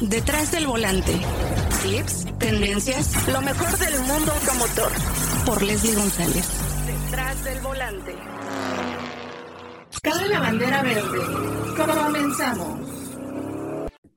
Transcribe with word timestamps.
Detrás 0.00 0.52
del 0.52 0.66
volante. 0.66 1.12
Clips, 1.80 2.26
tendencias, 2.38 3.26
lo 3.28 3.40
mejor 3.40 3.78
del 3.78 3.98
mundo 4.00 4.30
automotor. 4.30 4.92
Por 5.46 5.62
Leslie 5.62 5.94
González. 5.94 6.46
Detrás 6.86 7.44
del 7.44 7.60
volante. 7.60 8.14
Cabe 10.02 10.28
la 10.28 10.40
bandera 10.40 10.82
verde. 10.82 11.18
Comenzamos. 11.76 12.78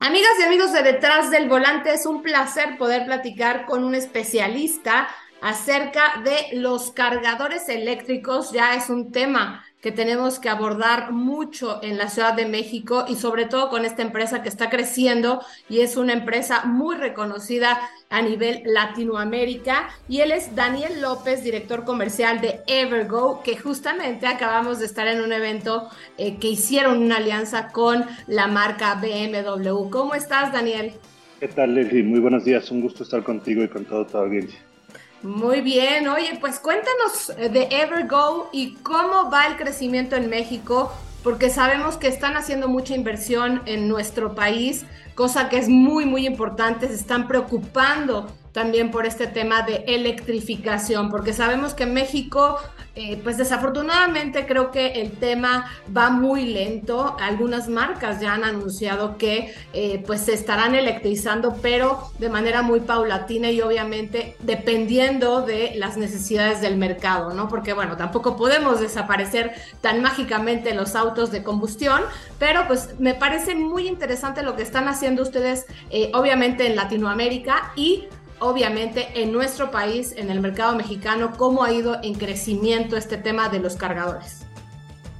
Amigas 0.00 0.32
y 0.38 0.42
amigos 0.42 0.72
de 0.74 0.82
Detrás 0.82 1.30
del 1.30 1.48
Volante, 1.48 1.94
es 1.94 2.04
un 2.04 2.22
placer 2.22 2.76
poder 2.76 3.06
platicar 3.06 3.64
con 3.64 3.82
un 3.82 3.94
especialista 3.94 5.08
acerca 5.40 6.20
de 6.22 6.58
los 6.58 6.90
cargadores 6.90 7.70
eléctricos. 7.70 8.52
Ya 8.52 8.74
es 8.74 8.90
un 8.90 9.12
tema 9.12 9.64
que 9.80 9.92
tenemos 9.92 10.38
que 10.38 10.48
abordar 10.48 11.12
mucho 11.12 11.82
en 11.82 11.96
la 11.96 12.08
Ciudad 12.08 12.34
de 12.34 12.46
México 12.46 13.04
y 13.08 13.16
sobre 13.16 13.46
todo 13.46 13.70
con 13.70 13.84
esta 13.84 14.02
empresa 14.02 14.42
que 14.42 14.48
está 14.48 14.68
creciendo 14.68 15.40
y 15.68 15.80
es 15.80 15.96
una 15.96 16.12
empresa 16.12 16.64
muy 16.64 16.96
reconocida 16.96 17.80
a 18.10 18.22
nivel 18.22 18.62
Latinoamérica. 18.64 19.88
Y 20.08 20.20
él 20.20 20.32
es 20.32 20.54
Daniel 20.54 21.00
López, 21.00 21.42
director 21.42 21.84
comercial 21.84 22.40
de 22.40 22.60
Evergo, 22.66 23.42
que 23.42 23.56
justamente 23.56 24.26
acabamos 24.26 24.80
de 24.80 24.86
estar 24.86 25.06
en 25.06 25.22
un 25.22 25.32
evento 25.32 25.88
eh, 26.18 26.36
que 26.36 26.48
hicieron 26.48 27.02
una 27.02 27.16
alianza 27.16 27.68
con 27.68 28.04
la 28.26 28.48
marca 28.48 28.96
BMW. 28.96 29.88
¿Cómo 29.90 30.14
estás, 30.14 30.52
Daniel? 30.52 30.92
¿Qué 31.38 31.48
tal, 31.48 31.74
Leslie? 31.74 32.02
Muy 32.02 32.20
buenos 32.20 32.44
días. 32.44 32.70
Un 32.70 32.82
gusto 32.82 33.02
estar 33.02 33.22
contigo 33.22 33.62
y 33.64 33.68
con 33.68 33.86
toda 33.86 34.06
tu 34.06 34.18
audiencia. 34.18 34.58
Muy 35.22 35.60
bien, 35.60 36.08
oye, 36.08 36.38
pues 36.40 36.58
cuéntanos 36.58 37.30
eh, 37.36 37.50
de 37.50 37.68
Evergo 37.70 38.48
y 38.52 38.76
cómo 38.76 39.30
va 39.30 39.46
el 39.48 39.56
crecimiento 39.56 40.16
en 40.16 40.30
México, 40.30 40.90
porque 41.22 41.50
sabemos 41.50 41.98
que 41.98 42.08
están 42.08 42.38
haciendo 42.38 42.68
mucha 42.68 42.94
inversión 42.94 43.60
en 43.66 43.86
nuestro 43.86 44.34
país, 44.34 44.86
cosa 45.14 45.50
que 45.50 45.58
es 45.58 45.68
muy, 45.68 46.06
muy 46.06 46.26
importante, 46.26 46.88
se 46.88 46.94
están 46.94 47.28
preocupando 47.28 48.34
también 48.52 48.90
por 48.90 49.06
este 49.06 49.26
tema 49.26 49.62
de 49.62 49.84
electrificación, 49.86 51.10
porque 51.10 51.32
sabemos 51.32 51.74
que 51.74 51.86
México, 51.86 52.56
eh, 52.96 53.20
pues 53.22 53.36
desafortunadamente 53.38 54.46
creo 54.46 54.70
que 54.70 55.00
el 55.00 55.12
tema 55.12 55.70
va 55.96 56.10
muy 56.10 56.46
lento. 56.46 57.16
Algunas 57.20 57.68
marcas 57.68 58.20
ya 58.20 58.34
han 58.34 58.44
anunciado 58.44 59.16
que 59.18 59.54
eh, 59.72 60.02
pues 60.06 60.22
se 60.22 60.34
estarán 60.34 60.74
electrizando, 60.74 61.56
pero 61.62 62.10
de 62.18 62.28
manera 62.28 62.62
muy 62.62 62.80
paulatina 62.80 63.50
y 63.50 63.60
obviamente 63.60 64.36
dependiendo 64.40 65.42
de 65.42 65.72
las 65.76 65.96
necesidades 65.96 66.60
del 66.60 66.76
mercado, 66.76 67.32
¿no? 67.32 67.48
Porque 67.48 67.72
bueno, 67.72 67.96
tampoco 67.96 68.36
podemos 68.36 68.80
desaparecer 68.80 69.52
tan 69.80 70.02
mágicamente 70.02 70.74
los 70.74 70.96
autos 70.96 71.30
de 71.30 71.42
combustión, 71.42 72.02
pero 72.38 72.66
pues 72.66 72.98
me 72.98 73.14
parece 73.14 73.54
muy 73.54 73.86
interesante 73.86 74.42
lo 74.42 74.56
que 74.56 74.62
están 74.62 74.88
haciendo 74.88 75.22
ustedes, 75.22 75.66
eh, 75.90 76.10
obviamente 76.14 76.66
en 76.66 76.76
Latinoamérica 76.76 77.72
y 77.76 78.08
obviamente 78.40 79.08
en 79.14 79.32
nuestro 79.32 79.70
país, 79.70 80.14
en 80.16 80.30
el 80.30 80.40
mercado 80.40 80.74
mexicano, 80.76 81.32
cómo 81.36 81.62
ha 81.62 81.72
ido 81.72 81.98
en 82.02 82.14
crecimiento 82.14 82.96
este 82.96 83.16
tema 83.16 83.48
de 83.48 83.60
los 83.60 83.76
cargadores. 83.76 84.46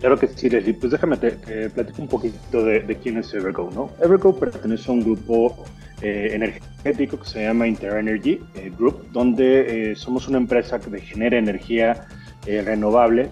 Claro 0.01 0.19
que 0.19 0.29
sí, 0.29 0.49
Leslie. 0.49 0.75
Pues 0.75 0.93
déjame 0.93 1.19
te, 1.19 1.69
platico 1.71 2.03
un 2.03 2.09
poquito 2.09 2.65
de, 2.65 2.99
quién 3.03 3.19
es 3.19 3.33
Evergo, 3.35 3.71
¿no? 3.71 3.91
Evergo 4.03 4.35
pertenece 4.35 4.91
a 4.91 4.95
un 4.95 5.03
grupo 5.03 5.63
eh, 6.01 6.31
energético 6.33 7.21
que 7.21 7.29
se 7.29 7.43
llama 7.43 7.69
Interenergy 7.69 8.41
eh, 8.55 8.73
Group, 8.77 9.13
donde 9.13 9.91
eh, 9.93 9.97
somos 9.97 10.27
una 10.27 10.39
empresa 10.39 10.81
que 10.81 10.99
genera 11.01 11.39
energía 11.39 12.07
renovable. 12.47 13.29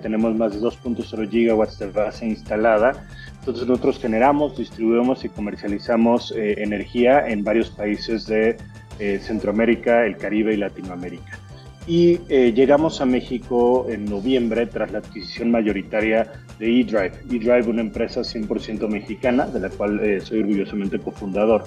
tenemos 0.00 0.34
más 0.34 0.54
de 0.54 0.60
2.0 0.60 1.28
gigawatts 1.28 1.78
de 1.78 1.90
base 1.90 2.24
instalada. 2.24 3.06
Entonces 3.40 3.68
nosotros 3.68 3.98
generamos, 3.98 4.56
distribuimos 4.56 5.26
y 5.26 5.28
comercializamos 5.28 6.32
energía 6.34 7.28
en 7.28 7.44
varios 7.44 7.68
países 7.68 8.26
de 8.26 8.56
eh, 8.98 9.18
Centroamérica, 9.22 10.06
el 10.06 10.16
Caribe 10.16 10.54
y 10.54 10.56
Latinoamérica. 10.56 11.38
Y 11.86 12.18
eh, 12.28 12.52
llegamos 12.52 13.00
a 13.00 13.06
México 13.06 13.86
en 13.88 14.06
noviembre 14.06 14.66
tras 14.66 14.90
la 14.90 14.98
adquisición 14.98 15.50
mayoritaria 15.50 16.32
de 16.58 16.80
eDrive. 16.80 17.12
eDrive, 17.30 17.68
una 17.68 17.82
empresa 17.82 18.22
100% 18.22 18.88
mexicana, 18.88 19.46
de 19.46 19.60
la 19.60 19.68
cual 19.68 20.00
eh, 20.00 20.20
soy 20.20 20.40
orgullosamente 20.40 20.98
cofundador, 20.98 21.64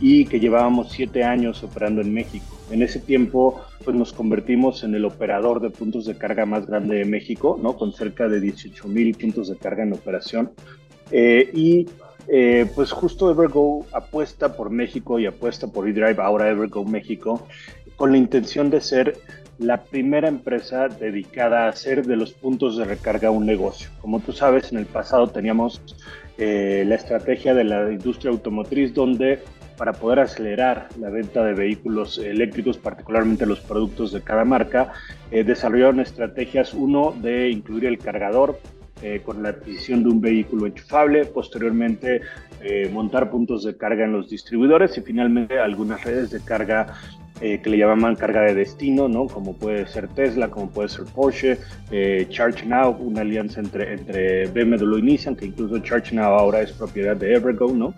y 0.00 0.26
que 0.26 0.38
llevábamos 0.38 0.92
siete 0.92 1.24
años 1.24 1.64
operando 1.64 2.00
en 2.00 2.14
México. 2.14 2.46
En 2.70 2.82
ese 2.82 3.00
tiempo, 3.00 3.60
pues 3.84 3.96
nos 3.96 4.12
convertimos 4.12 4.84
en 4.84 4.94
el 4.94 5.04
operador 5.04 5.60
de 5.60 5.70
puntos 5.70 6.06
de 6.06 6.16
carga 6.16 6.46
más 6.46 6.66
grande 6.66 6.96
de 6.96 7.04
México, 7.04 7.58
¿no? 7.60 7.76
con 7.76 7.92
cerca 7.92 8.28
de 8.28 8.40
18 8.40 8.86
mil 8.86 9.16
puntos 9.16 9.48
de 9.48 9.56
carga 9.56 9.82
en 9.82 9.94
operación. 9.94 10.52
y 11.10 11.86
eh, 12.28 12.70
pues 12.74 12.92
justo 12.92 13.30
Evergo 13.30 13.86
apuesta 13.92 14.56
por 14.56 14.70
México 14.70 15.18
y 15.18 15.26
apuesta 15.26 15.68
por 15.68 15.88
eDrive, 15.88 16.22
ahora 16.22 16.50
Evergo 16.50 16.84
México, 16.84 17.46
con 17.96 18.12
la 18.12 18.18
intención 18.18 18.70
de 18.70 18.80
ser 18.80 19.18
la 19.58 19.84
primera 19.84 20.28
empresa 20.28 20.88
dedicada 20.88 21.64
a 21.64 21.68
hacer 21.68 22.06
de 22.06 22.16
los 22.16 22.32
puntos 22.32 22.76
de 22.76 22.84
recarga 22.84 23.30
un 23.30 23.46
negocio. 23.46 23.88
Como 24.00 24.20
tú 24.20 24.32
sabes, 24.32 24.70
en 24.72 24.78
el 24.78 24.86
pasado 24.86 25.28
teníamos 25.28 25.80
eh, 26.36 26.84
la 26.86 26.96
estrategia 26.96 27.54
de 27.54 27.64
la 27.64 27.90
industria 27.90 28.30
automotriz 28.30 28.92
donde 28.92 29.42
para 29.76 29.92
poder 29.92 30.20
acelerar 30.20 30.88
la 30.98 31.10
venta 31.10 31.44
de 31.44 31.54
vehículos 31.54 32.18
eléctricos, 32.18 32.78
particularmente 32.78 33.46
los 33.46 33.60
productos 33.60 34.12
de 34.12 34.22
cada 34.22 34.44
marca, 34.44 34.92
eh, 35.30 35.44
desarrollaron 35.44 36.00
estrategias, 36.00 36.74
uno, 36.74 37.14
de 37.20 37.50
incluir 37.50 37.84
el 37.86 37.98
cargador 37.98 38.58
eh, 39.02 39.20
con 39.24 39.42
la 39.42 39.50
adquisición 39.50 40.02
de 40.02 40.08
un 40.08 40.20
vehículo 40.20 40.66
enchufable, 40.66 41.26
posteriormente 41.26 42.22
eh, 42.62 42.88
montar 42.90 43.30
puntos 43.30 43.64
de 43.64 43.76
carga 43.76 44.04
en 44.04 44.12
los 44.12 44.30
distribuidores 44.30 44.96
y 44.96 45.02
finalmente 45.02 45.58
algunas 45.58 46.02
redes 46.02 46.30
de 46.30 46.40
carga 46.40 46.94
eh, 47.40 47.60
que 47.62 47.68
le 47.68 47.76
llamaban 47.76 48.16
carga 48.16 48.40
de 48.40 48.54
destino, 48.54 49.06
¿no? 49.08 49.26
como 49.26 49.54
puede 49.54 49.86
ser 49.86 50.08
Tesla, 50.08 50.48
como 50.48 50.70
puede 50.70 50.88
ser 50.88 51.04
Porsche, 51.04 51.58
Charge 52.30 52.64
Now, 52.64 52.96
una 52.98 53.20
alianza 53.20 53.60
entre, 53.60 53.92
entre 53.92 54.46
BMW 54.46 54.96
y 54.98 55.02
Nissan, 55.02 55.36
que 55.36 55.46
incluso 55.46 55.78
Charge 55.80 56.14
Now 56.14 56.32
ahora 56.32 56.62
es 56.62 56.72
propiedad 56.72 57.16
de 57.16 57.34
Evergo, 57.34 57.72
¿no? 57.72 57.94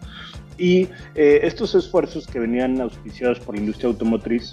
Y 0.59 0.89
estos 1.15 1.77
esfuerzos 1.77 2.27
que 2.27 2.41
venían 2.41 2.81
auspiciados 2.81 3.39
por 3.39 3.55
la 3.55 3.61
industria 3.61 3.91
automotriz 3.91 4.53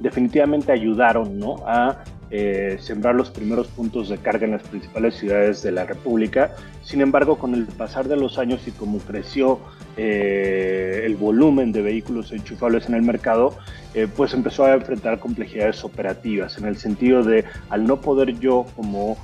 definitivamente 0.00 0.72
ayudaron 0.72 1.38
¿no? 1.38 1.56
a 1.66 2.02
eh, 2.30 2.78
sembrar 2.80 3.14
los 3.14 3.30
primeros 3.30 3.66
puntos 3.68 4.08
de 4.08 4.18
carga 4.18 4.46
en 4.46 4.52
las 4.52 4.62
principales 4.62 5.16
ciudades 5.16 5.62
de 5.62 5.72
la 5.72 5.84
República. 5.84 6.54
Sin 6.84 7.00
embargo, 7.00 7.38
con 7.38 7.54
el 7.54 7.66
pasar 7.66 8.06
de 8.08 8.16
los 8.16 8.38
años 8.38 8.66
y 8.66 8.70
como 8.70 8.98
creció 8.98 9.58
eh, 9.96 11.02
el 11.04 11.16
volumen 11.16 11.72
de 11.72 11.82
vehículos 11.82 12.32
enchufables 12.32 12.88
en 12.88 12.94
el 12.94 13.02
mercado, 13.02 13.56
eh, 13.94 14.08
pues 14.14 14.34
empezó 14.34 14.64
a 14.64 14.74
enfrentar 14.74 15.18
complejidades 15.18 15.84
operativas, 15.84 16.58
en 16.58 16.66
el 16.66 16.76
sentido 16.76 17.22
de 17.22 17.44
al 17.68 17.86
no 17.86 18.00
poder 18.00 18.38
yo 18.38 18.66
como 18.76 19.16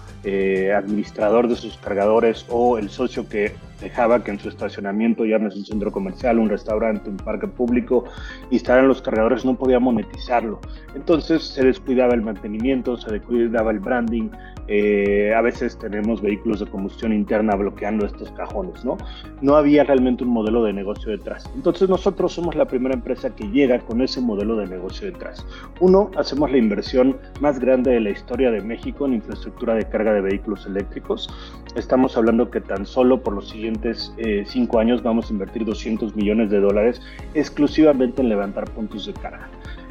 administrador 0.76 1.46
de 1.46 1.54
sus 1.54 1.76
cargadores 1.76 2.46
o 2.48 2.78
el 2.78 2.90
socio 2.90 3.28
que 3.28 3.54
dejaba 3.80 4.24
que 4.24 4.30
en 4.30 4.38
su 4.38 4.48
estacionamiento, 4.48 5.24
llámese 5.24 5.58
un 5.58 5.66
centro 5.66 5.92
comercial, 5.92 6.38
un 6.38 6.48
restaurante, 6.48 7.10
un 7.10 7.16
parque 7.16 7.46
público, 7.46 8.04
instalaran 8.50 8.88
los 8.88 9.02
cargadores, 9.02 9.44
no 9.44 9.54
podía 9.56 9.78
monetizarlo. 9.78 10.60
Entonces 10.94 11.44
se 11.44 11.64
descuidaba 11.64 12.14
el 12.14 12.22
mantenimiento, 12.22 12.96
se 12.96 13.12
descuidaba 13.12 13.70
el 13.70 13.80
branding, 13.80 14.30
eh, 14.68 15.32
a 15.34 15.40
veces 15.40 15.78
tenemos 15.78 16.20
vehículos 16.20 16.60
de 16.60 16.66
combustión 16.66 17.12
interna 17.12 17.54
bloqueando 17.54 18.06
estos 18.06 18.30
cajones, 18.32 18.84
¿no? 18.84 18.96
No 19.40 19.56
había 19.56 19.84
realmente 19.84 20.24
un 20.24 20.30
modelo 20.30 20.64
de 20.64 20.72
negocio 20.72 21.10
detrás. 21.10 21.48
Entonces 21.54 21.88
nosotros 21.88 22.32
somos 22.32 22.54
la 22.54 22.64
primera 22.66 22.94
empresa 22.94 23.34
que 23.34 23.48
llega 23.48 23.78
con 23.80 24.00
ese 24.02 24.20
modelo 24.20 24.56
de 24.56 24.66
negocio 24.66 25.06
detrás. 25.06 25.46
Uno, 25.80 26.10
hacemos 26.16 26.50
la 26.50 26.58
inversión 26.58 27.16
más 27.40 27.58
grande 27.58 27.92
de 27.92 28.00
la 28.00 28.10
historia 28.10 28.50
de 28.50 28.60
México 28.60 29.06
en 29.06 29.14
infraestructura 29.14 29.74
de 29.74 29.84
carga 29.88 30.12
de 30.12 30.20
vehículos 30.20 30.66
eléctricos. 30.66 31.28
Estamos 31.76 32.16
hablando 32.16 32.50
que 32.50 32.60
tan 32.60 32.86
solo 32.86 33.22
por 33.22 33.34
los 33.34 33.48
siguientes 33.48 34.12
eh, 34.18 34.44
cinco 34.46 34.78
años 34.78 35.02
vamos 35.02 35.30
a 35.30 35.32
invertir 35.32 35.64
200 35.64 36.16
millones 36.16 36.50
de 36.50 36.60
dólares 36.60 37.00
exclusivamente 37.34 38.22
en 38.22 38.28
levantar 38.28 38.64
puntos 38.70 39.06
de 39.06 39.12
carga. 39.14 39.48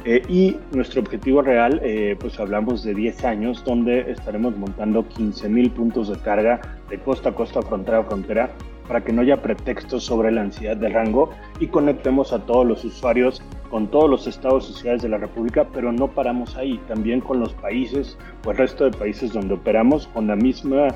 Eh, 0.08 0.22
y 0.28 0.56
nuestro 0.70 1.00
objetivo 1.00 1.42
real, 1.42 1.80
eh, 1.82 2.16
pues 2.20 2.38
hablamos 2.38 2.84
de 2.84 2.94
10 2.94 3.24
años, 3.24 3.64
donde 3.64 4.08
estaremos 4.08 4.56
montando 4.56 5.02
15.000 5.02 5.72
puntos 5.72 6.08
de 6.08 6.16
carga 6.18 6.60
de 6.88 7.00
costa 7.00 7.30
a 7.30 7.34
costa, 7.34 7.60
frontera 7.60 7.98
a 7.98 8.04
frontera, 8.04 8.50
para 8.86 9.02
que 9.02 9.12
no 9.12 9.22
haya 9.22 9.42
pretextos 9.42 10.04
sobre 10.04 10.30
la 10.30 10.42
ansiedad 10.42 10.76
de 10.76 10.90
rango 10.90 11.30
y 11.58 11.66
conectemos 11.66 12.32
a 12.32 12.38
todos 12.46 12.64
los 12.64 12.84
usuarios 12.84 13.42
con 13.68 13.88
todos 13.90 14.08
los 14.08 14.28
estados 14.28 14.70
y 14.70 14.74
ciudades 14.74 15.02
de 15.02 15.08
la 15.08 15.18
República, 15.18 15.66
pero 15.74 15.90
no 15.90 16.06
paramos 16.06 16.56
ahí, 16.56 16.80
también 16.86 17.20
con 17.20 17.40
los 17.40 17.52
países 17.54 18.16
o 18.46 18.52
el 18.52 18.58
resto 18.58 18.84
de 18.84 18.96
países 18.96 19.32
donde 19.32 19.54
operamos 19.54 20.06
con 20.06 20.28
la 20.28 20.36
misma 20.36 20.86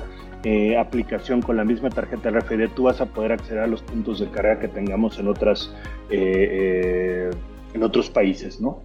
eh, 0.45 0.77
aplicación, 0.77 1.41
con 1.41 1.57
la 1.57 1.65
misma 1.65 1.89
tarjeta 1.89 2.29
RFID, 2.29 2.69
tú 2.77 2.83
vas 2.83 3.01
a 3.01 3.07
poder 3.07 3.33
acceder 3.33 3.63
a 3.63 3.67
los 3.67 3.81
puntos 3.81 4.21
de 4.21 4.29
carga 4.29 4.57
que 4.57 4.69
tengamos 4.69 5.19
en 5.19 5.27
otras 5.27 5.75
en 7.73 7.83
otros 7.83 8.09
países, 8.09 8.59
¿no? 8.59 8.81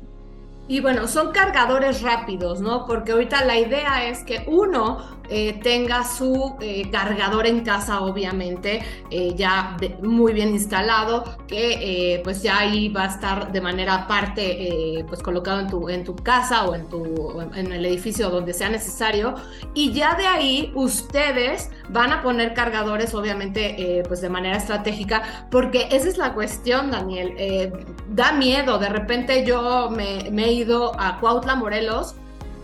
Y 0.69 0.81
bueno, 0.81 1.07
son 1.07 1.31
cargadores 1.33 2.03
rápidos, 2.03 2.61
¿no? 2.61 2.87
Porque 2.87 3.13
ahorita 3.13 3.45
la 3.45 3.59
idea 3.59 4.09
es 4.09 4.25
que 4.25 4.45
uno 4.49 5.17
eh, 5.29 5.59
tenga 5.63 6.05
su 6.05 6.57
eh, 6.61 6.89
cargador 6.91 7.47
en 7.47 7.61
casa, 7.61 8.01
obviamente, 8.01 8.83
eh, 9.11 9.35
ya 9.37 9.77
muy 10.03 10.33
bien 10.33 10.51
instalado, 10.51 11.25
que 11.49 12.21
pues 12.23 12.43
ya 12.43 12.59
ahí 12.59 12.89
va 12.89 13.05
a 13.05 13.07
estar 13.07 13.53
de 13.53 13.61
manera 13.61 13.95
aparte, 13.95 15.05
pues 15.09 15.23
colocado 15.23 15.61
en 15.61 15.69
tu, 15.69 15.89
en 15.89 16.05
tu 16.05 16.15
casa 16.17 16.65
o 16.65 16.75
en, 16.75 16.89
tu, 16.89 17.41
en 17.55 17.73
el 17.73 17.85
edificio 17.87 18.31
donde 18.31 18.53
sea 18.53 18.69
necesario. 18.69 19.35
Y 19.75 19.93
ya 19.93 20.15
de 20.15 20.27
ahí 20.27 20.73
ustedes 20.75 21.71
van 21.89 22.13
a 22.13 22.23
poner 22.23 22.55
cargadores, 22.55 23.15
obviamente, 23.15 24.03
pues 24.09 24.21
de 24.21 24.29
manera 24.29 24.57
estratégica, 24.57 25.47
porque 25.51 25.89
esa 25.91 26.09
es 26.09 26.19
la 26.19 26.35
cuestión, 26.35 26.91
Daniel. 26.91 27.73
da 28.09 28.33
miedo, 28.33 28.79
de 28.79 28.89
repente 28.89 29.45
yo 29.45 29.91
me, 29.91 30.31
me 30.31 30.47
he 30.47 30.53
ido 30.57 30.99
a 30.99 31.21
Cuautla, 31.21 31.55
Morelos, 31.55 32.15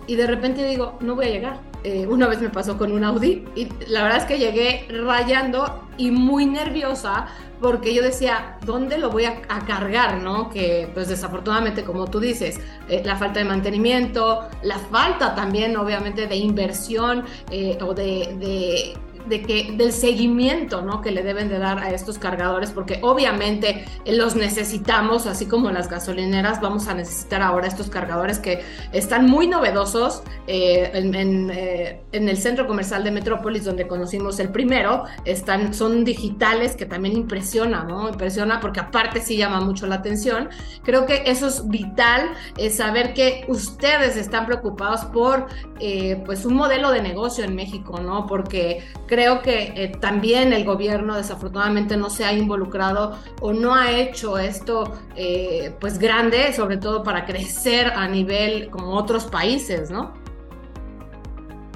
y 0.07 0.17
de 0.17 0.27
repente 0.27 0.67
digo, 0.67 0.99
no 1.01 1.15
voy 1.15 1.27
a 1.27 1.31
llegar 1.31 1.73
eh, 1.85 2.07
una 2.07 2.29
vez 2.29 2.41
me 2.41 2.49
pasó 2.49 2.79
con 2.79 2.93
un 2.93 3.03
Audi 3.03 3.45
y 3.57 3.67
la 3.89 4.05
verdad 4.05 4.19
es 4.19 4.25
que 4.25 4.39
llegué 4.39 4.87
rayando 5.05 5.89
y 5.97 6.13
muy 6.13 6.47
nerviosa 6.47 7.27
porque 7.61 7.93
yo 7.93 8.03
decía, 8.03 8.57
¿dónde 8.65 8.99
lo 8.99 9.11
voy 9.11 9.25
a, 9.25 9.41
cargar? 9.67 10.21
¿no? 10.23 10.49
Que 10.51 10.89
pues 10.95 11.09
desafortunadamente, 11.09 11.85
como 11.85 12.07
tú 12.07 12.21
dices, 12.21 12.61
eh, 12.89 13.03
la 13.05 13.17
falta 13.17 13.41
de 13.41 13.47
mantenimiento, 13.47 14.49
la 14.63 14.79
falta 14.79 15.35
también 15.35 15.77
obviamente 15.77 16.29
de 16.29 16.37
inversión 16.37 17.25
eh, 17.51 17.77
o 17.81 17.95
de 17.95 18.37
de 18.39 18.97
que, 19.29 19.75
del 19.77 19.93
seguimiento 19.93 20.83
¿no? 20.83 21.01
que 21.01 21.11
le 21.11 21.23
deben 21.23 21.49
de 21.49 21.59
dar 21.59 21.79
a 21.79 21.91
estos 21.91 22.19
cargadores, 22.19 22.71
porque 22.71 22.99
obviamente 23.03 23.85
los 24.07 24.37
necesitamos, 24.37 25.27
así 25.27 25.47
como 25.47 25.71
las 25.71 25.89
gasolineras, 25.89 26.61
vamos 26.61 26.89
a 26.89 26.95
necesitar 26.95 27.43
ahora 27.43 27.67
estos 27.67 27.89
cargadores 27.89 28.39
que 28.39 28.65
están 28.93 29.27
muy 29.27 29.47
novedosos 29.47 30.23
eh, 30.47 30.91
en, 30.95 31.51
eh, 31.51 32.03
en, 32.13 32.29
el 32.29 32.37
centro 32.37 32.67
comercial 32.67 33.05
de 33.05 33.11
Metrópolis, 33.11 33.65
donde 33.65 33.87
conocimos 33.87 34.39
el 34.41 34.51
primero, 34.51 35.05
están, 35.25 35.75
son 35.75 36.05
digitales 36.05 36.77
que 36.77 36.87
también 36.87 37.17
impresiona, 37.17 37.85
¿no? 37.85 38.09
Impresiona 38.09 38.61
porque 38.61 38.81
aparte 38.81 39.21
sí 39.21 39.37
llama 39.37 39.61
mucho 39.61 39.87
la 39.87 39.97
atención. 39.97 40.49
Creo 40.83 41.07
que 41.07 41.23
eso 41.27 41.47
es 41.47 41.69
vital, 41.69 42.31
saber 42.71 43.15
que 43.15 43.45
ustedes 43.49 44.17
están 44.17 44.47
preocupados 44.47 45.05
por 45.07 45.47
eh, 45.81 46.23
pues 46.25 46.45
un 46.45 46.55
modelo 46.55 46.91
de 46.91 47.03
negocio 47.03 47.45
en 47.45 47.55
México, 47.55 48.01
¿no? 48.01 48.27
Porque 48.27 48.85
creo 49.13 49.43
que 49.43 49.75
eh, 49.77 49.93
también 50.01 50.55
el 50.55 50.65
gobierno 50.65 51.15
desafortunadamente 51.15 51.99
no 51.99 52.09
se 52.09 52.25
ha 52.25 52.33
involucrado 52.33 53.19
o 53.43 53.53
no 53.53 53.75
ha 53.75 53.91
hecho 53.93 54.39
esto 54.39 54.91
eh, 55.17 55.75
pues 55.79 55.99
grande, 55.99 56.55
sobre 56.55 56.79
todo 56.79 57.03
para 57.03 57.27
crecer 57.27 57.89
a 57.89 58.09
nivel 58.09 58.71
como 58.71 58.95
otros 58.95 59.27
países, 59.27 59.91
¿no? 59.91 60.15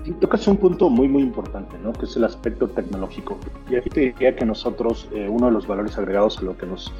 Y 0.06 0.12
tocas 0.12 0.48
un 0.48 0.56
punto 0.56 0.88
muy, 0.88 1.08
muy 1.08 1.22
importante, 1.22 1.76
¿no? 1.84 1.92
Que 1.92 2.06
es 2.06 2.16
el 2.16 2.24
aspecto 2.24 2.68
tecnológico. 2.68 3.38
Y 3.68 3.76
aquí 3.76 3.90
te 3.90 4.00
diría 4.00 4.34
que 4.34 4.46
nosotros, 4.46 5.06
eh, 5.12 5.28
uno 5.28 5.48
de 5.48 5.52
los 5.52 5.66
valores 5.66 5.98
agregados 5.98 6.38
a 6.38 6.42
lo 6.42 6.56
que 6.56 6.64
nos 6.64 6.90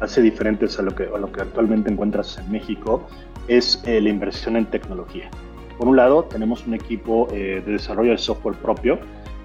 hace 0.00 0.22
diferentes 0.22 0.78
a 0.78 0.82
lo 0.82 0.94
que, 0.94 1.02
a 1.02 1.18
lo 1.18 1.30
que 1.30 1.42
actualmente 1.42 1.90
encuentras 1.90 2.38
en 2.38 2.50
México 2.50 3.06
es 3.46 3.82
la 3.84 4.08
inversión 4.08 4.56
en 4.56 4.64
tecnología. 4.64 5.30
Por 5.76 5.86
un 5.86 5.96
lado, 5.96 6.24
tenemos 6.24 6.66
un 6.66 6.72
equipo 6.72 7.28
de 7.30 7.60
desarrollo 7.60 8.12
de 8.12 8.18
software 8.18 8.56
propio 8.56 8.98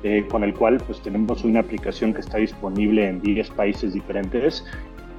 eh, 0.04 0.26
con 0.30 0.44
el 0.44 0.54
cual 0.54 0.78
pues 0.86 1.02
tenemos 1.02 1.44
una 1.44 1.60
aplicación 1.60 2.14
que 2.14 2.22
está 2.22 2.38
disponible 2.38 3.08
en 3.08 3.22
10 3.22 3.50
países 3.52 3.94
diferentes 3.94 4.64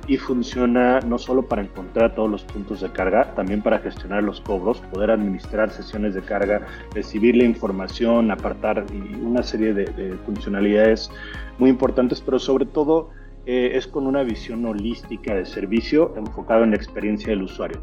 y 0.06 0.16
funciona 0.16 1.00
no 1.00 1.18
solo 1.18 1.42
para 1.42 1.62
encontrar 1.62 2.14
todos 2.14 2.30
los 2.30 2.42
puntos 2.42 2.80
de 2.80 2.90
carga, 2.90 3.34
también 3.34 3.60
para 3.60 3.78
gestionar 3.78 4.22
los 4.22 4.40
cobros, 4.40 4.80
poder 4.92 5.10
administrar 5.10 5.70
sesiones 5.70 6.14
de 6.14 6.22
carga, 6.22 6.66
recibir 6.94 7.36
la 7.36 7.44
información, 7.44 8.30
apartar 8.30 8.86
y 8.90 9.14
una 9.16 9.42
serie 9.42 9.74
de, 9.74 10.16
funcionalidades 10.24 11.10
muy 11.58 11.68
importantes, 11.68 12.22
pero 12.22 12.38
sobre 12.38 12.64
todo 12.64 13.10
eh, 13.44 13.72
es 13.74 13.86
con 13.86 14.06
una 14.06 14.22
visión 14.22 14.64
holística 14.64 15.34
de 15.34 15.44
servicio 15.44 16.14
enfocado 16.16 16.64
en 16.64 16.70
la 16.70 16.76
experiencia 16.76 17.28
del 17.28 17.42
usuario 17.42 17.80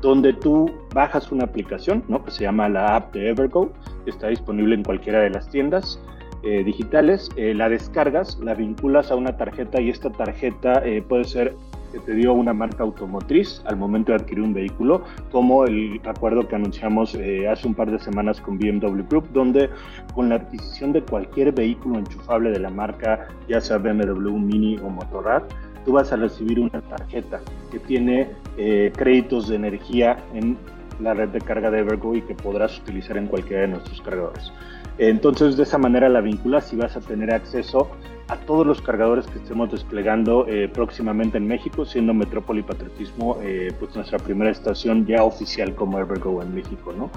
donde 0.00 0.32
tú 0.32 0.70
bajas 0.94 1.32
una 1.32 1.44
aplicación, 1.44 2.04
¿no? 2.08 2.24
que 2.24 2.30
se 2.30 2.44
llama 2.44 2.68
la 2.68 2.96
app 2.96 3.12
de 3.12 3.30
Evergo, 3.30 3.72
está 4.06 4.28
disponible 4.28 4.74
en 4.74 4.84
cualquiera 4.84 5.20
de 5.20 5.30
las 5.30 5.50
tiendas. 5.50 6.00
Eh, 6.44 6.62
digitales, 6.62 7.28
eh, 7.34 7.52
la 7.52 7.68
descargas, 7.68 8.38
la 8.38 8.54
vinculas 8.54 9.10
a 9.10 9.16
una 9.16 9.36
tarjeta 9.36 9.80
y 9.80 9.90
esta 9.90 10.10
tarjeta 10.10 10.80
eh, 10.84 11.02
puede 11.02 11.24
ser 11.24 11.56
que 11.90 11.98
te 11.98 12.14
dio 12.14 12.32
una 12.32 12.52
marca 12.52 12.84
automotriz 12.84 13.60
al 13.64 13.76
momento 13.76 14.12
de 14.12 14.18
adquirir 14.18 14.44
un 14.44 14.54
vehículo, 14.54 15.02
como 15.32 15.64
el 15.64 16.00
acuerdo 16.04 16.46
que 16.46 16.54
anunciamos 16.54 17.16
hace 17.50 17.66
un 17.66 17.74
par 17.74 17.90
de 17.90 17.98
semanas 17.98 18.40
con 18.42 18.58
BMW 18.58 19.02
Group, 19.08 19.32
donde 19.32 19.70
con 20.14 20.28
la 20.28 20.36
adquisición 20.36 20.92
de 20.92 21.02
cualquier 21.02 21.50
vehículo 21.52 21.98
enchufable 21.98 22.50
de 22.50 22.60
la 22.60 22.68
marca, 22.68 23.26
ya 23.48 23.60
sea 23.60 23.78
BMW 23.78 24.36
Mini 24.36 24.76
o 24.84 24.90
Motorrad, 24.90 25.44
tú 25.86 25.92
vas 25.92 26.12
a 26.12 26.16
recibir 26.16 26.60
una 26.60 26.82
tarjeta 26.82 27.40
que 27.72 27.78
tiene 27.78 28.28
créditos 28.94 29.48
de 29.48 29.56
energía 29.56 30.18
en 30.34 30.58
la 31.00 31.14
red 31.14 31.28
de 31.28 31.40
carga 31.40 31.70
de 31.70 31.80
Evergo 31.80 32.14
y 32.14 32.22
que 32.22 32.34
podrás 32.34 32.78
utilizar 32.78 33.16
en 33.16 33.26
cualquiera 33.26 33.62
de 33.62 33.68
nuestros 33.68 34.00
cargadores. 34.00 34.52
Entonces, 34.98 35.56
de 35.56 35.62
esa 35.62 35.78
manera 35.78 36.08
la 36.08 36.20
vinculas 36.20 36.72
y 36.72 36.76
vas 36.76 36.96
a 36.96 37.00
tener 37.00 37.32
acceso 37.32 37.88
a 38.28 38.36
todos 38.36 38.66
los 38.66 38.82
cargadores 38.82 39.26
que 39.26 39.38
estemos 39.38 39.70
desplegando 39.70 40.46
eh, 40.48 40.68
próximamente 40.68 41.38
en 41.38 41.46
México, 41.46 41.84
siendo 41.84 42.12
Metrópoli 42.12 42.62
Patriotismo 42.62 43.38
eh, 43.42 43.72
pues 43.78 43.94
nuestra 43.94 44.18
primera 44.18 44.50
estación 44.50 45.06
ya 45.06 45.22
oficial 45.24 45.74
como 45.74 45.98
Evergo 45.98 46.42
en 46.42 46.54
México. 46.54 46.92
¿no? 46.92 47.10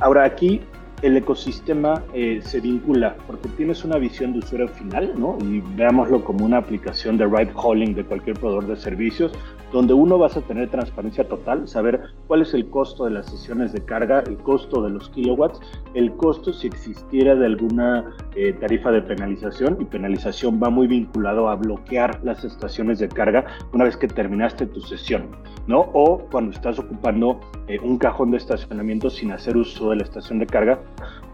Ahora 0.00 0.24
aquí 0.24 0.62
el 1.02 1.16
ecosistema 1.18 2.02
eh, 2.14 2.40
se 2.42 2.60
vincula 2.60 3.16
porque 3.26 3.48
tienes 3.50 3.84
una 3.84 3.98
visión 3.98 4.32
de 4.32 4.38
usuario 4.38 4.68
final, 4.68 5.12
¿no? 5.18 5.36
Y 5.42 5.60
veámoslo 5.76 6.24
como 6.24 6.46
una 6.46 6.56
aplicación 6.56 7.18
de 7.18 7.26
ride 7.26 7.52
hauling 7.54 7.94
de 7.94 8.04
cualquier 8.04 8.38
proveedor 8.38 8.68
de 8.68 8.76
servicios, 8.76 9.32
donde 9.72 9.94
uno 9.94 10.18
vas 10.18 10.36
a 10.36 10.40
tener 10.40 10.70
transparencia 10.70 11.28
total, 11.28 11.66
saber 11.66 12.00
cuál 12.26 12.42
es 12.42 12.54
el 12.54 12.68
costo 12.70 13.04
de 13.04 13.10
las 13.10 13.26
sesiones 13.26 13.72
de 13.72 13.84
carga, 13.84 14.20
el 14.26 14.36
costo 14.38 14.82
de 14.82 14.90
los 14.90 15.08
kilowatts, 15.10 15.60
el 15.94 16.12
costo 16.12 16.52
si 16.52 16.68
existiera 16.68 17.34
de 17.34 17.46
alguna 17.46 18.14
eh, 18.36 18.52
tarifa 18.52 18.90
de 18.92 19.02
penalización 19.02 19.78
y 19.80 19.84
penalización 19.84 20.60
va 20.62 20.70
muy 20.70 20.86
vinculado 20.86 21.48
a 21.48 21.56
bloquear 21.56 22.20
las 22.24 22.44
estaciones 22.44 22.98
de 22.98 23.08
carga 23.08 23.46
una 23.72 23.84
vez 23.84 23.96
que 23.96 24.08
terminaste 24.08 24.66
tu 24.66 24.80
sesión, 24.80 25.30
¿no? 25.66 25.80
O 25.92 26.18
cuando 26.30 26.52
estás 26.52 26.78
ocupando 26.78 27.40
eh, 27.66 27.78
un 27.80 27.98
cajón 27.98 28.30
de 28.30 28.36
estacionamiento 28.36 29.10
sin 29.10 29.32
hacer 29.32 29.56
uso 29.56 29.90
de 29.90 29.96
la 29.96 30.04
estación 30.04 30.38
de 30.38 30.46
carga 30.46 30.80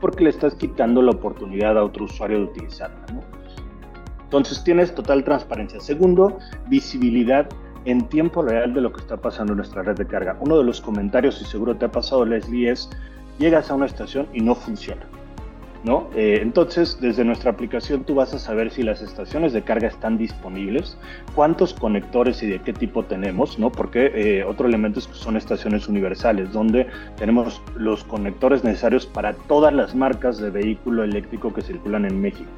porque 0.00 0.24
le 0.24 0.30
estás 0.30 0.54
quitando 0.54 1.02
la 1.02 1.10
oportunidad 1.10 1.76
a 1.76 1.84
otro 1.84 2.04
usuario 2.06 2.38
de 2.38 2.44
utilizarla, 2.44 3.04
¿no? 3.12 3.20
Entonces 4.30 4.62
tienes 4.62 4.94
total 4.94 5.24
transparencia. 5.24 5.80
Segundo, 5.80 6.38
visibilidad 6.68 7.48
en 7.84 8.06
tiempo 8.08 8.42
real 8.42 8.74
de 8.74 8.80
lo 8.80 8.92
que 8.92 9.00
está 9.00 9.16
pasando 9.16 9.52
en 9.52 9.58
nuestra 9.58 9.82
red 9.82 9.96
de 9.96 10.06
carga. 10.06 10.36
Uno 10.40 10.58
de 10.58 10.64
los 10.64 10.80
comentarios, 10.80 11.40
y 11.40 11.44
seguro 11.44 11.76
te 11.76 11.86
ha 11.86 11.92
pasado, 11.92 12.24
Leslie, 12.24 12.70
es 12.70 12.90
llegas 13.38 13.70
a 13.70 13.74
una 13.74 13.86
estación 13.86 14.28
y 14.32 14.40
no 14.40 14.54
funciona. 14.54 15.06
¿No? 15.84 16.08
Eh, 16.14 16.38
entonces, 16.42 16.98
desde 17.00 17.24
nuestra 17.24 17.50
aplicación 17.50 18.04
tú 18.04 18.14
vas 18.14 18.34
a 18.34 18.38
saber 18.38 18.70
si 18.70 18.82
las 18.82 19.00
estaciones 19.00 19.52
de 19.52 19.62
carga 19.62 19.88
están 19.88 20.18
disponibles, 20.18 20.96
cuántos 21.34 21.74
conectores 21.74 22.42
y 22.42 22.46
de 22.48 22.60
qué 22.60 22.72
tipo 22.72 23.04
tenemos, 23.04 23.58
¿no? 23.58 23.72
Porque 23.72 24.10
eh, 24.14 24.44
otro 24.44 24.66
elemento 24.66 24.98
es 24.98 25.06
que 25.06 25.14
son 25.14 25.36
estaciones 25.36 25.88
universales, 25.88 26.52
donde 26.52 26.86
tenemos 27.16 27.62
los 27.76 28.04
conectores 28.04 28.62
necesarios 28.64 29.06
para 29.06 29.34
todas 29.34 29.72
las 29.72 29.94
marcas 29.94 30.38
de 30.38 30.50
vehículo 30.50 31.02
eléctrico 31.02 31.52
que 31.52 31.62
circulan 31.62 32.04
en 32.04 32.20
México, 32.20 32.50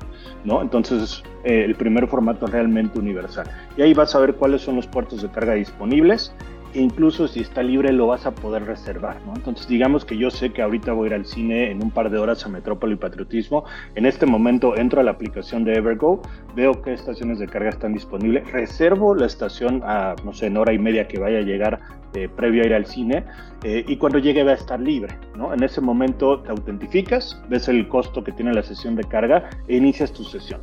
¿no? 0.44 0.60
Entonces, 0.60 1.22
eh, 1.44 1.64
el 1.64 1.74
primer 1.74 2.08
formato 2.08 2.46
es 2.46 2.52
realmente 2.52 2.98
universal. 2.98 3.46
Y 3.76 3.82
ahí 3.82 3.94
vas 3.94 4.14
a 4.14 4.18
ver 4.18 4.34
cuáles 4.34 4.62
son 4.62 4.76
los 4.76 4.86
puertos 4.86 5.22
de 5.22 5.28
carga 5.28 5.54
disponibles 5.54 6.34
incluso 6.74 7.28
si 7.28 7.40
está 7.40 7.62
libre 7.62 7.92
lo 7.92 8.06
vas 8.06 8.26
a 8.26 8.34
poder 8.34 8.64
reservar, 8.64 9.20
¿no? 9.26 9.34
Entonces 9.34 9.66
digamos 9.68 10.04
que 10.04 10.16
yo 10.16 10.30
sé 10.30 10.52
que 10.52 10.62
ahorita 10.62 10.92
voy 10.92 11.04
a 11.04 11.08
ir 11.08 11.14
al 11.14 11.26
cine 11.26 11.70
en 11.70 11.82
un 11.82 11.90
par 11.90 12.10
de 12.10 12.18
horas 12.18 12.44
a 12.44 12.48
Metrópoli 12.48 12.96
Patriotismo, 12.96 13.64
en 13.94 14.06
este 14.06 14.26
momento 14.26 14.76
entro 14.76 15.00
a 15.00 15.04
la 15.04 15.12
aplicación 15.12 15.64
de 15.64 15.74
Evergo, 15.74 16.22
veo 16.54 16.82
qué 16.82 16.92
estaciones 16.92 17.38
de 17.38 17.48
carga 17.48 17.70
están 17.70 17.92
disponibles, 17.92 18.50
reservo 18.50 19.14
la 19.14 19.26
estación 19.26 19.82
a, 19.84 20.14
no 20.24 20.32
sé, 20.32 20.46
en 20.46 20.56
hora 20.56 20.72
y 20.72 20.78
media 20.78 21.08
que 21.08 21.18
vaya 21.18 21.38
a 21.38 21.42
llegar 21.42 21.80
eh, 22.14 22.28
previo 22.28 22.62
a 22.62 22.66
ir 22.66 22.74
al 22.74 22.84
cine 22.84 23.24
eh, 23.64 23.84
y 23.86 23.96
cuando 23.96 24.18
llegue 24.18 24.42
va 24.42 24.50
a 24.50 24.54
estar 24.54 24.78
libre, 24.78 25.16
¿no? 25.34 25.54
En 25.54 25.62
ese 25.62 25.80
momento 25.80 26.40
te 26.40 26.50
autentificas, 26.50 27.40
ves 27.48 27.68
el 27.68 27.88
costo 27.88 28.22
que 28.22 28.32
tiene 28.32 28.52
la 28.52 28.62
sesión 28.62 28.96
de 28.96 29.04
carga 29.04 29.48
e 29.66 29.76
inicias 29.76 30.12
tu 30.12 30.22
sesión. 30.24 30.60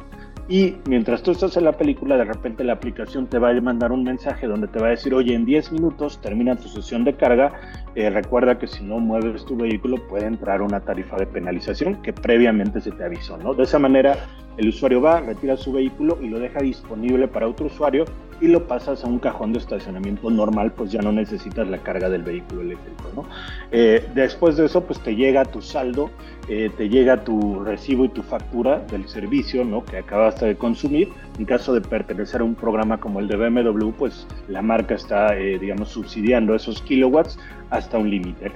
Y 0.49 0.77
mientras 0.87 1.21
tú 1.21 1.29
estás 1.29 1.55
en 1.57 1.65
la 1.65 1.73
película, 1.73 2.17
de 2.17 2.23
repente 2.23 2.63
la 2.63 2.73
aplicación 2.73 3.27
te 3.27 3.37
va 3.37 3.51
a 3.51 3.61
mandar 3.61 3.91
un 3.91 4.03
mensaje 4.03 4.47
donde 4.47 4.67
te 4.67 4.79
va 4.79 4.87
a 4.87 4.89
decir, 4.89 5.13
oye, 5.13 5.35
en 5.35 5.45
10 5.45 5.73
minutos 5.73 6.19
termina 6.21 6.55
tu 6.55 6.67
sesión 6.67 7.03
de 7.03 7.13
carga, 7.13 7.53
eh, 7.93 8.09
recuerda 8.09 8.57
que 8.57 8.65
si 8.65 8.83
no 8.83 8.97
mueves 8.97 9.45
tu 9.45 9.55
vehículo 9.55 9.97
puede 10.07 10.25
entrar 10.25 10.63
una 10.63 10.79
tarifa 10.79 11.17
de 11.17 11.27
penalización 11.27 12.01
que 12.01 12.13
previamente 12.13 12.81
se 12.81 12.91
te 12.91 13.03
avisó, 13.03 13.37
¿no? 13.37 13.53
De 13.53 13.61
esa 13.61 13.77
manera 13.77 14.17
el 14.59 14.67
usuario 14.67 14.99
va, 14.99 15.21
retira 15.21 15.55
su 15.55 15.71
vehículo 15.71 16.19
y 16.21 16.27
lo 16.27 16.37
deja 16.37 16.59
disponible 16.59 17.29
para 17.29 17.47
otro 17.47 17.67
usuario 17.67 18.03
y 18.41 18.47
lo 18.47 18.67
pasas 18.67 19.05
a 19.05 19.07
un 19.07 19.17
cajón 19.17 19.53
de 19.53 19.59
estacionamiento 19.59 20.29
normal, 20.29 20.73
pues 20.73 20.91
ya 20.91 21.01
no 21.01 21.13
necesitas 21.13 21.67
la 21.69 21.77
carga 21.77 22.09
del 22.09 22.23
vehículo 22.23 22.61
eléctrico. 22.61 23.25
Eh, 23.71 24.05
después 24.13 24.57
de 24.57 24.65
eso, 24.65 24.83
pues 24.83 24.99
te 24.99 25.15
llega 25.15 25.45
tu 25.45 25.61
saldo, 25.61 26.09
eh, 26.49 26.69
te 26.75 26.89
llega 26.89 27.23
tu 27.23 27.63
recibo 27.63 28.03
y 28.03 28.09
tu 28.09 28.21
factura 28.21 28.79
del 28.79 29.07
servicio 29.07 29.63
¿no? 29.63 29.85
que 29.85 29.97
acabaste 29.97 30.45
de 30.45 30.55
consumir. 30.55 31.09
En 31.37 31.45
caso 31.45 31.73
de 31.73 31.79
pertenecer 31.79 32.41
a 32.41 32.43
un 32.43 32.55
programa 32.55 32.99
como 32.99 33.21
el 33.21 33.29
de 33.29 33.37
BMW, 33.37 33.91
pues 33.91 34.27
la 34.49 34.61
marca 34.61 34.95
está, 34.95 35.37
eh, 35.37 35.57
digamos, 35.57 35.87
subsidiando 35.89 36.53
esos 36.53 36.81
kilowatts 36.81 37.39
hasta 37.69 37.97
un 37.97 38.09
límite 38.09 38.51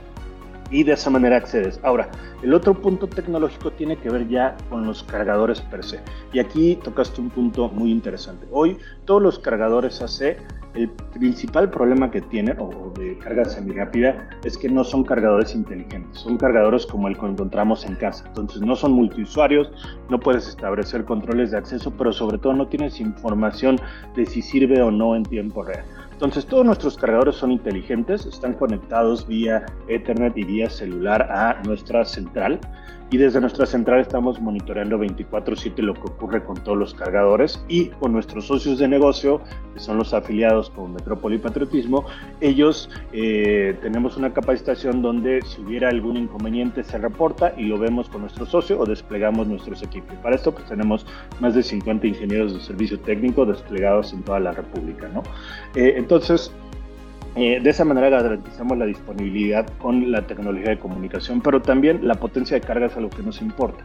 y 0.69 0.83
de 0.83 0.93
esa 0.93 1.09
manera 1.09 1.37
accedes. 1.37 1.79
Ahora, 1.83 2.09
el 2.41 2.53
otro 2.53 2.73
punto 2.73 3.07
tecnológico 3.07 3.71
tiene 3.71 3.97
que 3.97 4.09
ver 4.09 4.27
ya 4.27 4.57
con 4.69 4.85
los 4.85 5.03
cargadores 5.03 5.61
per 5.61 5.83
se. 5.83 5.99
Y 6.33 6.39
aquí 6.39 6.77
tocaste 6.83 7.21
un 7.21 7.29
punto 7.29 7.69
muy 7.69 7.91
interesante. 7.91 8.45
Hoy 8.51 8.77
todos 9.05 9.21
los 9.21 9.39
cargadores 9.39 10.01
AC, 10.01 10.37
el 10.75 10.89
principal 11.13 11.69
problema 11.69 12.09
que 12.09 12.21
tienen, 12.21 12.57
o 12.59 12.91
de 12.97 13.17
carga 13.19 13.45
semirápida, 13.45 14.29
es 14.43 14.57
que 14.57 14.69
no 14.69 14.83
son 14.83 15.03
cargadores 15.03 15.53
inteligentes. 15.53 16.19
Son 16.19 16.37
cargadores 16.37 16.85
como 16.85 17.07
el 17.07 17.17
que 17.17 17.27
encontramos 17.27 17.85
en 17.85 17.95
casa. 17.95 18.25
Entonces 18.27 18.61
no 18.61 18.75
son 18.75 18.93
multiusuarios, 18.93 19.71
no 20.09 20.19
puedes 20.19 20.47
establecer 20.47 21.05
controles 21.05 21.51
de 21.51 21.57
acceso, 21.57 21.91
pero 21.97 22.11
sobre 22.11 22.39
todo 22.39 22.53
no 22.53 22.67
tienes 22.67 22.99
información 22.99 23.79
de 24.15 24.25
si 24.25 24.41
sirve 24.41 24.81
o 24.81 24.91
no 24.91 25.15
en 25.15 25.23
tiempo 25.23 25.63
real. 25.63 25.85
Entonces 26.13 26.45
todos 26.45 26.65
nuestros 26.65 26.95
cargadores 26.95 27.35
son 27.35 27.51
inteligentes, 27.51 28.25
están 28.25 28.53
conectados 28.53 29.27
vía 29.27 29.65
Ethernet 29.87 30.37
y 30.37 30.43
vía 30.43 30.69
celular 30.69 31.23
a 31.31 31.61
nuestra 31.63 32.05
central 32.05 32.59
y 33.13 33.17
desde 33.17 33.39
nuestra 33.39 33.67
central 33.67 33.99
estamos 33.99 34.41
monitoreando 34.41 34.97
24/7 34.97 35.83
lo 35.83 35.93
que 35.93 36.01
ocurre 36.01 36.43
con 36.43 36.55
todos 36.63 36.75
los 36.75 36.95
cargadores 36.95 37.63
y 37.67 37.89
con 37.89 38.11
nuestros 38.11 38.47
socios 38.47 38.79
de 38.79 38.87
negocio, 38.87 39.39
que 39.75 39.79
son 39.79 39.99
los 39.99 40.15
afiliados 40.15 40.71
como 40.71 40.87
Metrópoli 40.87 41.37
Patriotismo, 41.37 42.05
ellos 42.41 42.89
eh, 43.11 43.77
tenemos 43.83 44.17
una 44.17 44.33
capacitación 44.33 45.03
donde 45.03 45.43
si 45.43 45.61
hubiera 45.61 45.89
algún 45.89 46.17
inconveniente 46.17 46.83
se 46.83 46.97
reporta 46.97 47.53
y 47.55 47.65
lo 47.65 47.77
vemos 47.77 48.09
con 48.09 48.21
nuestro 48.21 48.47
socio 48.47 48.79
o 48.79 48.85
desplegamos 48.87 49.45
nuestros 49.45 49.83
equipos. 49.83 50.15
Para 50.23 50.35
esto 50.35 50.51
pues 50.51 50.65
tenemos 50.65 51.05
más 51.39 51.53
de 51.53 51.61
50 51.61 52.07
ingenieros 52.07 52.51
de 52.55 52.61
servicio 52.61 52.99
técnico 52.99 53.45
desplegados 53.45 54.11
en 54.11 54.23
toda 54.23 54.39
la 54.39 54.53
República. 54.53 55.07
¿no? 55.09 55.21
Eh, 55.75 55.93
entonces, 55.97 56.51
eh, 57.35 57.59
de 57.61 57.69
esa 57.69 57.83
manera 57.83 58.09
garantizamos 58.09 58.77
la 58.77 58.85
disponibilidad 58.85 59.65
con 59.79 60.11
la 60.11 60.27
tecnología 60.27 60.69
de 60.69 60.79
comunicación, 60.79 61.41
pero 61.41 61.61
también 61.61 62.07
la 62.07 62.15
potencia 62.15 62.59
de 62.59 62.65
carga 62.65 62.87
es 62.87 62.95
algo 62.95 63.09
que 63.09 63.23
nos 63.23 63.41
importa. 63.41 63.83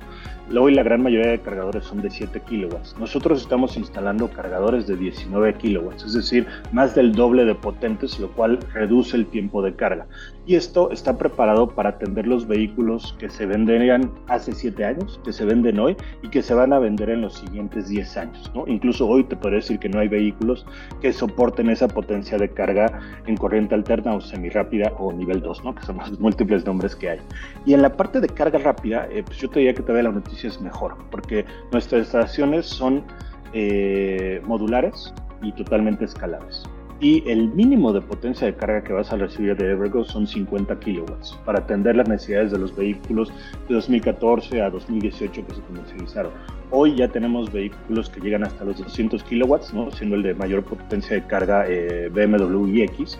Hoy 0.57 0.75
la 0.75 0.83
gran 0.83 1.03
mayoría 1.03 1.33
de 1.33 1.41
cargadores 1.41 1.85
son 1.85 2.01
de 2.01 2.09
7 2.09 2.41
kilowatts. 2.49 2.97
Nosotros 2.99 3.43
estamos 3.43 3.77
instalando 3.77 4.31
cargadores 4.31 4.87
de 4.87 4.97
19 4.97 5.55
kilowatts, 5.55 6.05
es 6.05 6.15
decir, 6.15 6.47
más 6.73 6.95
del 6.95 7.13
doble 7.13 7.45
de 7.45 7.55
potentes, 7.55 8.19
lo 8.19 8.31
cual 8.33 8.59
reduce 8.73 9.15
el 9.15 9.27
tiempo 9.27 9.63
de 9.63 9.75
carga. 9.75 10.07
Y 10.47 10.55
esto 10.55 10.91
está 10.91 11.19
preparado 11.19 11.69
para 11.69 11.91
atender 11.91 12.27
los 12.27 12.49
vehículos 12.49 13.15
que 13.19 13.29
se 13.29 13.45
venderían 13.45 14.11
hace 14.29 14.53
7 14.53 14.87
años, 14.87 15.21
que 15.23 15.35
se 15.35 15.45
venden 15.45 15.79
hoy 15.79 15.97
y 16.23 16.29
que 16.29 16.43
se 16.43 16.55
van 16.55 16.73
a 16.73 16.79
vender 16.79 17.11
en 17.11 17.21
los 17.21 17.35
siguientes 17.35 17.91
10 17.91 18.17
años. 18.17 18.51
¿no? 18.55 18.67
Incluso 18.67 19.07
hoy 19.07 19.25
te 19.25 19.37
podría 19.37 19.61
decir 19.61 19.79
que 19.79 19.91
no 19.91 20.01
hay 20.01 20.09
vehículos 20.09 20.65
que 21.03 21.13
soporten 21.13 21.69
esa 21.69 21.89
potencia 21.89 22.39
de 22.39 22.49
carga 22.49 22.99
en 23.27 23.37
corriente 23.37 23.75
alterna 23.75 24.15
o 24.15 24.23
semirápida 24.23 24.95
o 24.99 25.13
nivel 25.13 25.43
2, 25.43 25.65
¿no? 25.65 25.75
que 25.75 25.83
son 25.85 25.99
los 25.99 26.19
múltiples 26.21 26.65
nombres 26.65 26.97
que 26.97 27.11
hay. 27.11 27.19
Y 27.67 27.75
en 27.75 27.83
la 27.83 27.95
parte 27.95 28.19
de 28.19 28.29
carga 28.31 28.59
rápida, 28.59 29.07
eh, 29.13 29.23
pues 29.25 29.37
yo 29.37 29.51
te 29.51 29.59
diría 29.61 29.75
que 29.75 29.83
te 29.83 29.99
la 30.03 30.11
noticia 30.11 30.38
es 30.47 30.61
mejor, 30.61 30.97
porque 31.11 31.45
nuestras 31.73 32.03
estaciones 32.03 32.67
son 32.67 33.05
eh, 33.53 34.41
modulares 34.47 35.13
y 35.43 35.53
totalmente 35.53 36.05
escalables. 36.05 36.63
Y 37.01 37.29
el 37.31 37.49
mínimo 37.51 37.93
de 37.93 38.01
potencia 38.01 38.47
de 38.47 38.57
carga 38.57 38.83
que 38.83 38.93
vas 38.93 39.13
a 39.13 39.17
recibir 39.17 39.57
de 39.57 39.71
Evergo 39.71 40.05
son 40.05 40.27
50 40.27 40.81
kilowatts 40.81 41.39
para 41.45 41.61
atender 41.61 41.95
las 41.95 42.09
necesidades 42.09 42.51
de 42.51 42.59
los 42.59 42.75
vehículos 42.75 43.33
de 43.69 43.75
2014 43.77 44.63
a 44.63 44.71
2018 44.71 45.47
que 45.47 45.55
se 45.55 45.61
comercializaron. 45.63 46.33
Hoy 46.71 46.97
ya 46.97 47.09
tenemos 47.09 47.51
vehículos 47.51 48.11
que 48.11 48.21
llegan 48.21 48.45
hasta 48.45 48.63
los 48.65 48.77
200 48.79 49.23
kilowatts, 49.25 49.73
¿no? 49.73 49.91
siendo 49.91 50.17
el 50.17 50.23
de 50.23 50.35
mayor 50.35 50.63
potencia 50.65 51.17
de 51.17 51.27
carga 51.27 51.65
eh, 51.67 52.11
BMW 52.13 52.67
iX. 52.83 53.19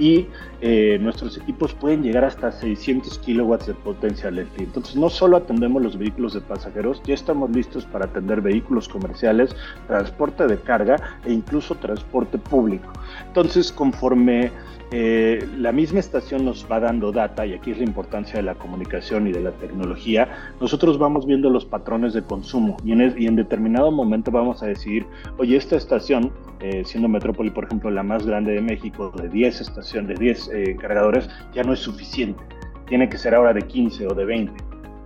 Y 0.00 0.26
eh, 0.60 0.98
nuestros 1.00 1.36
equipos 1.36 1.74
pueden 1.74 2.02
llegar 2.02 2.24
hasta 2.24 2.50
600 2.50 3.18
kilowatts 3.18 3.66
de 3.66 3.74
potencia 3.74 4.28
eléctrica. 4.28 4.64
Entonces, 4.64 4.96
no 4.96 5.10
solo 5.10 5.36
atendemos 5.36 5.82
los 5.82 5.96
vehículos 5.96 6.34
de 6.34 6.40
pasajeros, 6.40 7.00
ya 7.04 7.14
estamos 7.14 7.50
listos 7.50 7.84
para 7.84 8.06
atender 8.06 8.40
vehículos 8.40 8.88
comerciales, 8.88 9.54
transporte 9.86 10.46
de 10.46 10.58
carga 10.58 10.96
e 11.24 11.32
incluso 11.32 11.76
transporte 11.76 12.38
público. 12.38 12.92
Entonces, 13.26 13.72
conforme 13.72 14.50
eh, 14.90 15.46
la 15.58 15.70
misma 15.70 16.00
estación 16.00 16.46
nos 16.46 16.66
va 16.70 16.80
dando 16.80 17.12
data, 17.12 17.44
y 17.44 17.52
aquí 17.52 17.72
es 17.72 17.78
la 17.78 17.84
importancia 17.84 18.36
de 18.36 18.42
la 18.42 18.54
comunicación 18.54 19.26
y 19.26 19.32
de 19.32 19.40
la 19.40 19.52
tecnología, 19.52 20.54
nosotros 20.60 20.98
vamos 20.98 21.26
viendo 21.26 21.50
los 21.50 21.66
patrones 21.66 22.14
de 22.14 22.22
consumo 22.22 22.78
y 22.82 22.92
en, 22.92 23.36
determinado 23.36 23.92
momento 23.92 24.30
vamos 24.30 24.62
a 24.62 24.66
decidir, 24.66 25.04
oye, 25.36 25.56
esta 25.56 25.76
estación, 25.76 26.32
eh, 26.60 26.84
siendo 26.86 27.06
Metrópoli, 27.06 27.50
por 27.50 27.64
ejemplo, 27.64 27.90
la 27.90 28.02
más 28.02 28.26
grande 28.26 28.52
de 28.52 28.62
México, 28.62 29.12
de 29.14 29.28
10 29.28 29.60
estaciones, 29.60 30.18
de 30.18 30.24
10 30.24 30.50
eh, 30.54 30.76
cargadores, 30.80 31.28
ya 31.52 31.62
no 31.64 31.74
es 31.74 31.80
suficiente. 31.80 32.42
Tiene 32.86 33.10
que 33.10 33.18
ser 33.18 33.34
ahora 33.34 33.52
de 33.52 33.62
15 33.62 34.06
o 34.06 34.14
de 34.14 34.24
20, 34.24 34.52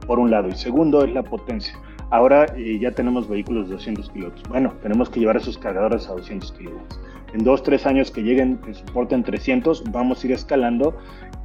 por 0.06 0.20
un 0.20 0.30
lado. 0.30 0.48
Y 0.48 0.52
segundo 0.52 1.04
es 1.04 1.12
la 1.12 1.24
potencia. 1.24 1.76
Ahora 2.10 2.46
ya 2.56 2.92
tenemos 2.92 3.28
vehículos 3.28 3.68
de 3.68 3.74
200 3.74 4.10
kilowatts. 4.10 4.42
Bueno, 4.48 4.74
tenemos 4.82 5.08
que 5.08 5.18
llevar 5.18 5.38
esos 5.38 5.56
cargadores 5.58 6.08
a 6.08 6.12
200 6.12 6.52
kilowatts 6.52 7.00
en 7.32 7.44
dos, 7.44 7.62
tres 7.62 7.86
años 7.86 8.10
que 8.10 8.22
lleguen, 8.22 8.58
que 8.58 8.74
soporten 8.74 9.22
300, 9.22 9.84
vamos 9.90 10.22
a 10.22 10.26
ir 10.26 10.32
escalando 10.32 10.96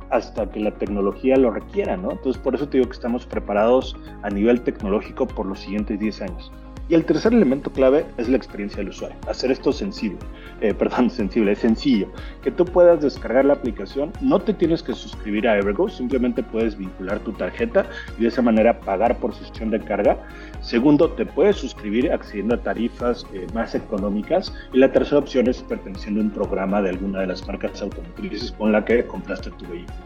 hasta 0.09 0.49
que 0.49 0.59
la 0.59 0.71
tecnología 0.71 1.35
lo 1.35 1.51
requiera, 1.51 1.97
¿no? 1.97 2.11
Entonces, 2.11 2.41
por 2.41 2.55
eso 2.55 2.67
te 2.67 2.77
digo 2.77 2.89
que 2.89 2.95
estamos 2.95 3.25
preparados 3.25 3.95
a 4.23 4.29
nivel 4.29 4.61
tecnológico 4.61 5.27
por 5.27 5.45
los 5.45 5.59
siguientes 5.59 5.99
10 5.99 6.21
años. 6.21 6.51
Y 6.89 6.95
el 6.95 7.03
tercer 7.03 7.33
elemento 7.33 7.69
clave 7.69 8.05
es 8.17 8.29
la 8.29 8.37
experiencia 8.37 8.77
del 8.77 8.89
usuario. 8.89 9.17
Hacer 9.27 9.51
esto 9.51 9.73
sensible, 9.73 10.19
eh, 10.61 10.73
perdón, 10.77 11.09
sensible, 11.09 11.51
es 11.51 11.59
sencillo. 11.59 12.07
Que 12.41 12.51
tú 12.51 12.63
puedas 12.63 13.01
descargar 13.01 13.43
la 13.43 13.53
aplicación, 13.53 14.13
no 14.21 14.39
te 14.39 14.53
tienes 14.53 14.83
que 14.83 14.93
suscribir 14.93 15.47
a 15.47 15.57
Evergo, 15.57 15.89
simplemente 15.89 16.43
puedes 16.43 16.77
vincular 16.77 17.19
tu 17.19 17.33
tarjeta 17.33 17.85
y 18.17 18.21
de 18.21 18.29
esa 18.29 18.41
manera 18.41 18.79
pagar 18.79 19.17
por 19.17 19.35
sesión 19.35 19.69
de 19.69 19.81
carga. 19.81 20.17
Segundo, 20.61 21.11
te 21.11 21.25
puedes 21.25 21.57
suscribir 21.57 22.11
accediendo 22.11 22.55
a 22.55 22.61
tarifas 22.61 23.25
eh, 23.33 23.47
más 23.53 23.75
económicas. 23.75 24.53
Y 24.71 24.77
la 24.77 24.91
tercera 24.91 25.19
opción 25.19 25.47
es 25.47 25.61
perteneciendo 25.63 26.21
a 26.21 26.23
un 26.23 26.31
programa 26.31 26.81
de 26.81 26.89
alguna 26.89 27.19
de 27.19 27.27
las 27.27 27.45
marcas 27.45 27.81
automotrices 27.81 28.53
con 28.53 28.71
la 28.71 28.85
que 28.85 29.05
compraste 29.05 29.51
tu 29.51 29.67
vehículo. 29.67 29.97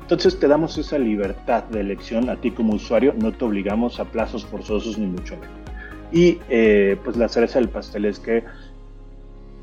Entonces 0.00 0.38
te 0.38 0.48
damos 0.48 0.76
esa 0.78 0.98
libertad 0.98 1.64
de 1.64 1.80
elección 1.80 2.30
a 2.30 2.36
ti 2.36 2.50
como 2.50 2.74
usuario, 2.74 3.14
no 3.20 3.32
te 3.32 3.44
obligamos 3.44 3.98
a 3.98 4.04
plazos 4.04 4.44
forzosos 4.46 4.98
ni 4.98 5.06
mucho 5.06 5.36
menos. 5.36 5.65
Y 6.12 6.38
eh, 6.48 6.96
pues 7.04 7.16
la 7.16 7.28
cereza 7.28 7.58
del 7.58 7.68
pastel 7.68 8.04
es 8.04 8.18
que 8.18 8.44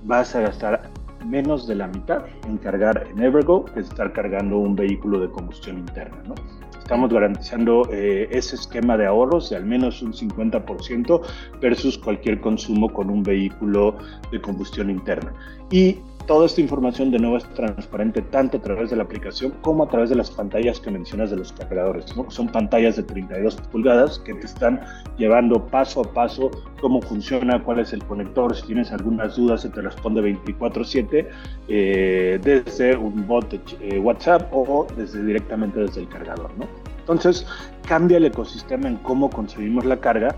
vas 0.04 0.36
a 0.36 0.42
gastar 0.42 0.90
menos 1.26 1.68
de 1.68 1.76
la 1.76 1.88
mitad 1.88 2.26
en 2.48 2.58
cargar 2.58 3.08
en 3.10 3.24
Evergo 3.24 3.66
que 3.66 3.80
estar 3.80 4.12
cargando 4.12 4.58
un 4.58 4.76
vehículo 4.76 5.20
de 5.20 5.30
combustión 5.30 5.78
interna. 5.78 6.18
¿no? 6.28 6.36
Estamos 6.78 7.14
garantizando 7.14 7.88
eh, 7.92 8.28
ese 8.32 8.56
esquema 8.56 8.98
de 8.98 9.06
ahorros 9.06 9.50
de 9.50 9.56
al 9.56 9.66
menos 9.66 10.02
un 10.02 10.12
50% 10.12 11.22
versus 11.62 11.98
cualquier 11.98 12.42
consumo 12.42 12.92
con 12.92 13.10
un 13.10 13.24
vehículo 13.24 13.96
de 14.32 14.42
combustión 14.42 14.90
interna. 14.90 15.34
Y 15.72 16.00
Toda 16.27 16.46
esta 16.46 16.62
información 16.62 17.12
de 17.12 17.20
nuevo 17.20 17.36
es 17.36 17.44
transparente 17.53 18.22
tanto 18.22 18.56
a 18.56 18.62
través 18.62 18.89
de 18.89 18.96
la 18.96 19.03
aplicación 19.03 19.51
como 19.62 19.84
a 19.84 19.89
través 19.89 20.10
de 20.10 20.15
las 20.15 20.32
pantallas 20.32 20.80
que 20.80 20.89
mencionas 20.89 21.32
de 21.32 21.36
los 21.36 21.51
cargadores. 21.51 22.15
¿no? 22.15 22.32
Son 22.32 22.48
pantallas 22.48 22.96
de 22.96 23.03
32 23.03 23.56
pulgadas 23.72 24.20
que 24.20 24.34
te 24.34 24.46
están 24.46 24.80
llevando 25.18 25.68
paso 25.68 26.00
a 26.00 26.03
paso 26.06 26.50
cómo 26.80 27.01
funciona, 27.01 27.62
cuál 27.62 27.80
es 27.80 27.92
el 27.92 28.06
conector. 28.06 28.56
Si 28.56 28.68
tienes 28.68 28.94
algunas 28.94 29.36
dudas, 29.36 29.63
se 29.63 29.70
te 29.70 29.82
responde 29.82 30.22
24/7 30.22 31.27
eh, 31.68 32.39
desde 32.42 32.96
un 32.96 33.27
bot 33.27 33.51
de 33.51 33.60
eh, 33.82 34.00
WhatsApp 34.00 34.48
o 34.53 34.88
desde, 34.96 35.25
directamente 35.25 35.82
desde 35.82 36.01
el 36.01 36.08
cargador. 36.08 36.51
¿no? 36.58 36.68
Entonces, 37.00 37.46
cambia 37.86 38.15
el 38.15 38.25
ecosistema 38.25 38.88
en 38.88 38.96
cómo 38.98 39.30
concebimos 39.30 39.84
la 39.84 39.98
carga 40.00 40.34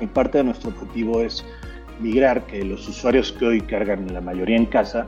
y 0.00 0.06
parte 0.06 0.38
de 0.38 0.44
nuestro 0.44 0.70
objetivo 0.70 1.20
es 1.20 1.44
migrar 2.00 2.46
que 2.46 2.64
los 2.64 2.88
usuarios 2.88 3.32
que 3.32 3.46
hoy 3.46 3.60
cargan 3.60 4.12
la 4.12 4.20
mayoría 4.20 4.56
en 4.56 4.66
casa, 4.66 5.04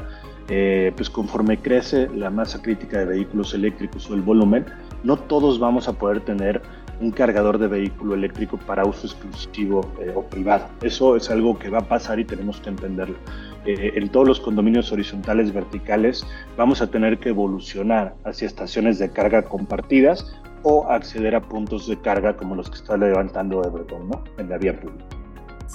eh, 0.49 0.93
pues 0.97 1.09
conforme 1.09 1.59
crece 1.59 2.09
la 2.15 2.31
masa 2.31 2.61
crítica 2.61 2.99
de 2.99 3.07
vehículos 3.07 3.55
eléctricos 3.55 4.11
o 4.11 4.15
el 4.15 4.23
volumen, 4.23 4.67
no 5.05 5.17
todos 5.17 5.59
vamos 5.59 5.89
a 5.89 5.93
poder 5.95 6.21
tener 6.21 6.63
un 7.01 7.11
cargador 7.11 7.59
de 7.59 7.67
vehículo 7.67 8.15
eléctrico 8.15 8.57
para 8.59 8.85
uso 8.85 9.07
exclusivo 9.07 9.81
eh, 10.01 10.13
o 10.15 10.23
privado. 10.23 10.67
Eso 10.83 11.17
es 11.17 11.31
algo 11.31 11.59
que 11.59 11.69
va 11.69 11.79
a 11.79 11.89
pasar 11.89 12.21
y 12.21 12.25
tenemos 12.25 12.61
que 12.61 12.71
entenderlo. 12.71 13.17
Eh, 13.65 13.93
en 13.95 14.09
todos 14.09 14.27
los 14.27 14.41
condominios 14.41 14.93
horizontales 14.93 15.53
verticales 15.53 16.27
vamos 16.57 16.83
a 16.83 16.91
tener 16.91 17.19
que 17.19 17.31
evolucionar 17.31 18.15
hacia 18.25 18.47
estaciones 18.47 18.99
de 18.99 19.11
carga 19.11 19.43
compartidas 19.43 20.33
o 20.63 20.89
acceder 20.91 21.35
a 21.35 21.41
puntos 21.41 21.89
de 21.89 22.01
carga 22.01 22.37
como 22.37 22.55
los 22.55 22.71
que 22.71 22.77
está 22.77 22.97
levantando 22.97 23.63
Everton 23.65 24.09
¿no? 24.09 24.25
en 24.39 24.49
la 24.49 24.59
vía 24.59 24.79
pública. 24.79 25.22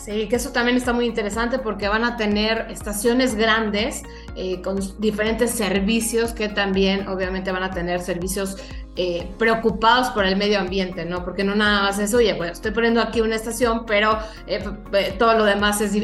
Sí, 0.03 0.27
que 0.29 0.37
eso 0.37 0.51
también 0.51 0.77
está 0.77 0.93
muy 0.93 1.05
interesante 1.05 1.59
porque 1.59 1.87
van 1.87 2.03
a 2.05 2.15
tener 2.17 2.67
estaciones 2.69 3.35
grandes 3.35 4.03
eh, 4.35 4.61
con 4.61 4.79
diferentes 4.99 5.51
servicios 5.51 6.33
que 6.33 6.49
también 6.49 7.07
obviamente 7.07 7.51
van 7.51 7.63
a 7.63 7.71
tener 7.71 7.99
servicios 7.99 8.57
eh, 8.97 9.27
preocupados 9.37 10.09
por 10.09 10.25
el 10.25 10.35
medio 10.35 10.59
ambiente, 10.59 11.05
¿no? 11.05 11.23
Porque 11.23 11.43
no 11.43 11.55
nada 11.55 11.83
más 11.83 11.99
es, 11.99 12.13
oye, 12.13 12.33
bueno, 12.33 12.53
estoy 12.53 12.71
poniendo 12.71 13.01
aquí 13.01 13.21
una 13.21 13.35
estación, 13.35 13.85
pero 13.85 14.17
eh, 14.47 14.63
todo 15.17 15.33
lo 15.35 15.45
demás 15.45 15.81
es, 15.81 15.95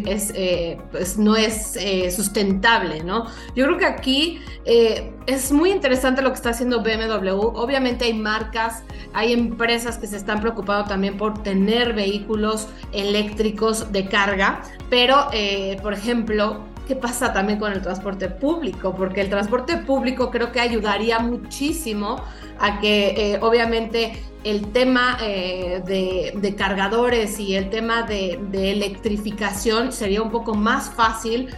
pues 0.92 1.18
no 1.18 1.36
es 1.36 1.78
sustentable, 2.16 3.04
¿no? 3.04 3.26
Yo 3.56 3.66
creo 3.66 3.78
que 3.78 3.86
aquí 3.86 4.42
es 5.26 5.52
muy 5.52 5.72
interesante 5.72 6.22
lo 6.22 6.30
que 6.30 6.36
está 6.36 6.50
haciendo 6.50 6.82
BMW. 6.82 7.30
Obviamente 7.30 8.06
hay 8.06 8.14
marcas, 8.14 8.84
hay 9.14 9.34
empresas 9.34 9.98
que 9.98 10.08
se 10.08 10.18
están 10.18 10.42
preocupando 10.42 10.88
también 10.88 11.18
por 11.18 11.42
tener 11.44 11.94
vehículos 11.94 12.68
eléctricos 12.92 13.92
de 13.92 14.08
carga, 14.08 14.62
pero, 14.90 15.28
eh, 15.32 15.78
por 15.82 15.94
ejemplo, 15.94 16.62
¿qué 16.88 16.96
pasa 16.96 17.34
también 17.34 17.60
con 17.60 17.72
el 17.72 17.82
transporte 17.82 18.30
público? 18.30 18.94
Porque 18.96 19.22
el 19.22 19.30
transporte 19.30 19.78
público 19.78 20.30
creo 20.32 20.52
que 20.52 20.60
ayudaría 20.60 21.20
muchísimo 21.20 22.22
a 22.60 22.80
que, 22.80 23.34
eh, 23.34 23.40
obviamente, 23.42 24.22
el 24.44 24.72
tema 24.72 25.18
eh, 25.22 25.82
de, 25.86 26.56
cargadores 26.56 27.40
y 27.40 27.56
el 27.56 27.70
tema 27.70 28.04
de, 28.04 28.40
electrificación 28.54 29.92
sería 29.92 30.22
un 30.22 30.32
poco 30.32 30.54
más 30.54 30.90
fácil 30.90 31.50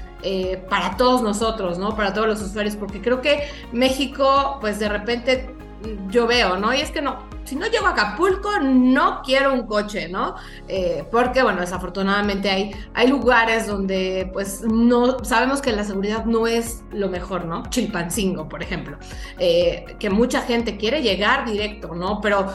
para 0.69 0.97
todos 0.97 1.21
nosotros, 1.21 1.77
¿no? 1.77 1.95
Para 1.95 2.11
todos 2.11 2.27
los 2.27 2.41
usuarios, 2.41 2.75
porque 2.75 2.99
creo 2.99 3.21
que 3.21 3.43
México, 3.71 4.57
pues 4.59 4.79
de 4.79 4.89
repente 4.89 5.54
yo 6.09 6.27
veo, 6.27 6.57
¿no? 6.57 6.73
Y 6.73 6.81
es 6.81 6.91
que 6.91 7.01
no, 7.01 7.19
si 7.45 7.55
no 7.55 7.67
llego 7.67 7.85
a 7.85 7.91
Acapulco, 7.91 8.59
no 8.59 9.21
quiero 9.23 9.53
un 9.53 9.67
coche, 9.67 10.09
¿no? 10.09 10.35
Eh, 10.67 11.03
porque, 11.11 11.43
bueno, 11.43 11.61
desafortunadamente 11.61 12.49
hay, 12.49 12.71
hay 12.93 13.07
lugares 13.07 13.67
donde, 13.67 14.29
pues, 14.33 14.61
no, 14.63 15.23
sabemos 15.23 15.61
que 15.61 15.71
la 15.71 15.83
seguridad 15.83 16.25
no 16.25 16.47
es 16.47 16.83
lo 16.91 17.07
mejor, 17.07 17.45
¿no? 17.45 17.63
Chilpancingo, 17.69 18.49
por 18.49 18.63
ejemplo, 18.63 18.97
eh, 19.37 19.85
que 19.99 20.09
mucha 20.09 20.41
gente 20.41 20.77
quiere 20.77 21.01
llegar 21.01 21.45
directo, 21.45 21.93
¿no? 21.93 22.19
Pero 22.19 22.47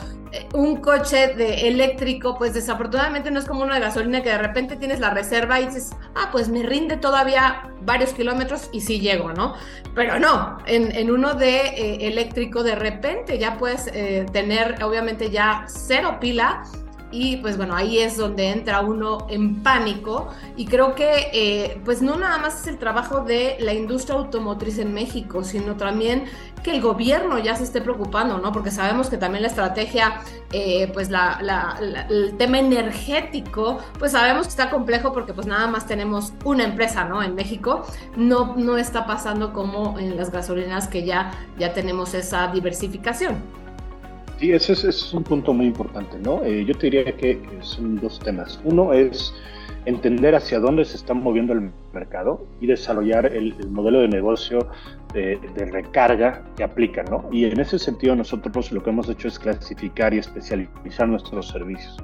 un 0.55 0.77
coche 0.77 1.35
de 1.35 1.69
eléctrico, 1.69 2.37
pues 2.39 2.55
desafortunadamente 2.55 3.31
no 3.31 3.39
es 3.39 3.47
como 3.47 3.63
uno 3.63 3.75
de 3.75 3.81
gasolina 3.81 4.23
que 4.23 4.31
de 4.31 4.39
repente 4.39 4.77
tienes 4.77 5.01
la 5.01 5.11
reserva 5.11 5.61
y 5.61 5.67
dices, 5.67 5.91
ah, 6.15 6.29
pues 6.33 6.49
me 6.49 6.63
rinde 6.63 6.97
todavía 6.97 7.71
varios 7.83 8.13
kilómetros 8.13 8.69
y 8.73 8.81
sí 8.81 9.01
llego, 9.01 9.33
¿no? 9.33 9.55
Pero 9.95 10.19
no, 10.19 10.59
en, 10.67 11.11
uno 11.11 11.35
de 11.35 12.07
eléctrico 12.07 12.63
de 12.63 12.77
repente 12.77 13.39
ya 13.39 13.57
puedes 13.59 13.87
tener 14.33 14.83
obviamente 14.85 15.31
ya 15.31 15.65
cero 15.67 16.19
pila 16.21 16.63
y 17.13 17.39
pues 17.39 17.57
bueno, 17.57 17.75
ahí 17.75 17.99
es 17.99 18.17
donde 18.17 18.51
entra 18.51 18.81
uno 18.81 19.27
en 19.29 19.63
pánico 19.63 20.29
y 20.57 20.67
creo 20.67 20.95
que 20.95 21.29
eh, 21.33 21.81
pues 21.85 22.03
no 22.03 22.17
nada 22.17 22.39
más 22.39 22.61
es 22.61 22.67
el 22.69 22.79
trabajo 22.79 23.21
de 23.21 23.57
la 23.61 23.75
industria 23.75 24.17
automotriz 24.17 24.79
en 24.79 24.95
México, 24.95 25.43
sino 25.43 25.77
también 25.77 26.25
que 26.63 26.73
el 26.73 26.81
gobierno 26.81 27.39
ya 27.39 27.57
se 27.57 27.65
esté 27.65 27.81
preocupando, 27.81 28.39
¿no? 28.39 28.53
Porque 28.53 28.71
sabemos 28.71 29.09
que 29.09 29.17
también 29.17 29.43
la 29.43 29.49
estrategia, 29.49 30.21
eh, 30.53 30.91
pues 30.93 31.09
el 31.11 32.37
tema 32.37 32.59
energético, 32.59 33.79
pues 33.99 34.13
sabemos 34.13 34.47
que 34.47 34.51
está 34.51 34.71
complejo 34.71 35.13
porque 35.13 35.33
pues 35.33 35.47
nada 35.47 35.67
más 35.67 35.87
tenemos 35.87 36.33
una 36.45 36.65
empresa, 36.65 37.05
¿no? 37.05 37.23
En 37.23 37.35
México 37.35 37.87
no, 38.17 38.55
no 38.57 38.77
está 38.77 39.07
pasando 39.07 39.53
como 39.53 39.99
en 39.99 40.17
las 40.17 40.31
gasolinas 40.31 40.87
que 40.87 41.05
ya, 41.05 41.31
ya 41.59 41.73
tenemos 41.73 42.15
esa 42.15 42.49
diversificación. 42.49 43.61
Sí, 44.41 44.53
ese 44.53 44.73
es, 44.73 45.13
un 45.13 45.23
punto 45.23 45.53
muy 45.53 45.67
importante, 45.67 46.17
¿no? 46.19 46.43
Eh, 46.43 46.65
yo 46.65 46.75
te 46.75 46.87
diría 46.87 47.15
que, 47.15 47.39
son 47.61 47.97
dos 47.97 48.19
temas. 48.21 48.59
Uno 48.65 48.95
es 48.95 49.35
entender 49.85 50.35
hacia 50.35 50.59
dónde 50.59 50.87
se 50.87 50.97
está 50.97 51.13
moviendo 51.13 51.53
el 51.53 51.71
mercado 51.93 52.47
y 52.59 52.67
desarrollar 52.67 53.27
el, 53.27 53.55
modelo 53.69 54.01
de 54.01 54.09
negocio 54.09 54.67
de, 55.13 55.39
recarga 55.71 56.43
que 56.57 56.65
aplica, 56.65 57.03
¿no? 57.03 57.29
Y 57.31 57.45
en 57.45 57.61
ese 57.61 57.79
sentido 57.79 58.17
nosotros 58.17 58.73
lo 58.73 58.83
que 58.83 58.89
hemos 58.89 59.11
hecho 59.11 59.29
es 59.29 59.39
clasificar 59.39 60.15
y 60.15 60.21
especializar 60.21 61.07
nuestros 61.07 61.49
servicios. 61.49 61.99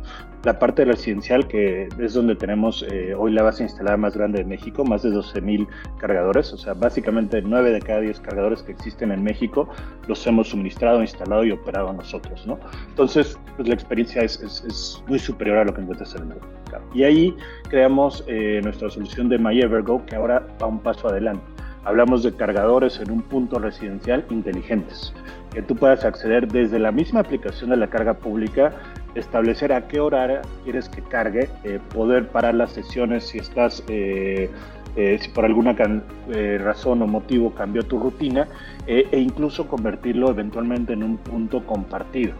La 0.46 0.60
parte 0.60 0.84
residencial, 0.84 1.48
que 1.48 1.88
es 1.98 2.14
donde 2.14 2.36
tenemos 2.36 2.86
eh, 2.88 3.16
hoy 3.18 3.32
la 3.32 3.42
base 3.42 3.64
instalada 3.64 3.96
más 3.96 4.16
grande 4.16 4.38
de 4.38 4.44
México, 4.44 4.84
más 4.84 5.02
de 5.02 5.10
12.000 5.10 5.66
cargadores, 5.98 6.52
o 6.52 6.56
sea, 6.56 6.72
básicamente 6.72 7.42
9 7.42 7.72
de 7.72 7.80
cada 7.80 7.98
10 7.98 8.20
cargadores 8.20 8.62
que 8.62 8.70
existen 8.70 9.10
en 9.10 9.24
México 9.24 9.68
los 10.06 10.24
hemos 10.24 10.50
suministrado, 10.50 11.00
instalado 11.00 11.44
y 11.44 11.50
operado 11.50 11.92
nosotros, 11.92 12.46
¿no? 12.46 12.60
Entonces, 12.88 13.36
pues 13.56 13.66
la 13.66 13.74
experiencia 13.74 14.22
es, 14.22 14.40
es, 14.40 15.02
muy 15.08 15.18
superior 15.18 15.58
a 15.58 15.64
lo 15.64 15.74
que 15.74 15.80
encuentras 15.80 16.14
en 16.14 16.22
el 16.22 16.28
mercado. 16.28 16.84
Y 16.94 17.02
ahí 17.02 17.36
creamos 17.68 18.22
eh, 18.28 18.60
nuestra 18.62 18.88
solución 18.88 19.28
de 19.28 19.38
MyEverGo, 19.38 20.06
que 20.06 20.14
ahora 20.14 20.46
va 20.62 20.68
un 20.68 20.78
paso 20.78 21.08
adelante. 21.08 21.42
Hablamos 21.82 22.22
de 22.22 22.32
cargadores 22.32 23.00
en 23.00 23.10
un 23.10 23.22
punto 23.22 23.58
residencial 23.58 24.24
inteligentes, 24.30 25.12
que 25.52 25.62
tú 25.62 25.74
puedas 25.74 26.04
acceder 26.04 26.46
desde 26.46 26.78
la 26.78 26.92
misma 26.92 27.18
aplicación 27.18 27.70
de 27.70 27.78
la 27.78 27.88
carga 27.88 28.14
pública, 28.14 28.72
establecer 29.16 29.72
a 29.72 29.88
qué 29.88 30.00
hora 30.00 30.42
quieres 30.64 30.88
que 30.88 31.02
cargue, 31.02 31.48
eh, 31.64 31.80
poder 31.94 32.28
parar 32.28 32.54
las 32.54 32.72
sesiones 32.72 33.24
si 33.28 33.38
estás, 33.38 33.82
eh, 33.88 34.50
si 34.96 35.28
por 35.28 35.44
alguna 35.44 35.76
razón 36.58 37.02
o 37.02 37.06
motivo 37.06 37.54
cambió 37.54 37.82
tu 37.82 37.98
rutina, 37.98 38.48
e 38.86 39.18
incluso 39.18 39.68
convertirlo 39.68 40.30
eventualmente 40.30 40.94
en 40.94 41.02
un 41.02 41.18
punto 41.18 41.66
compartido 41.66 42.32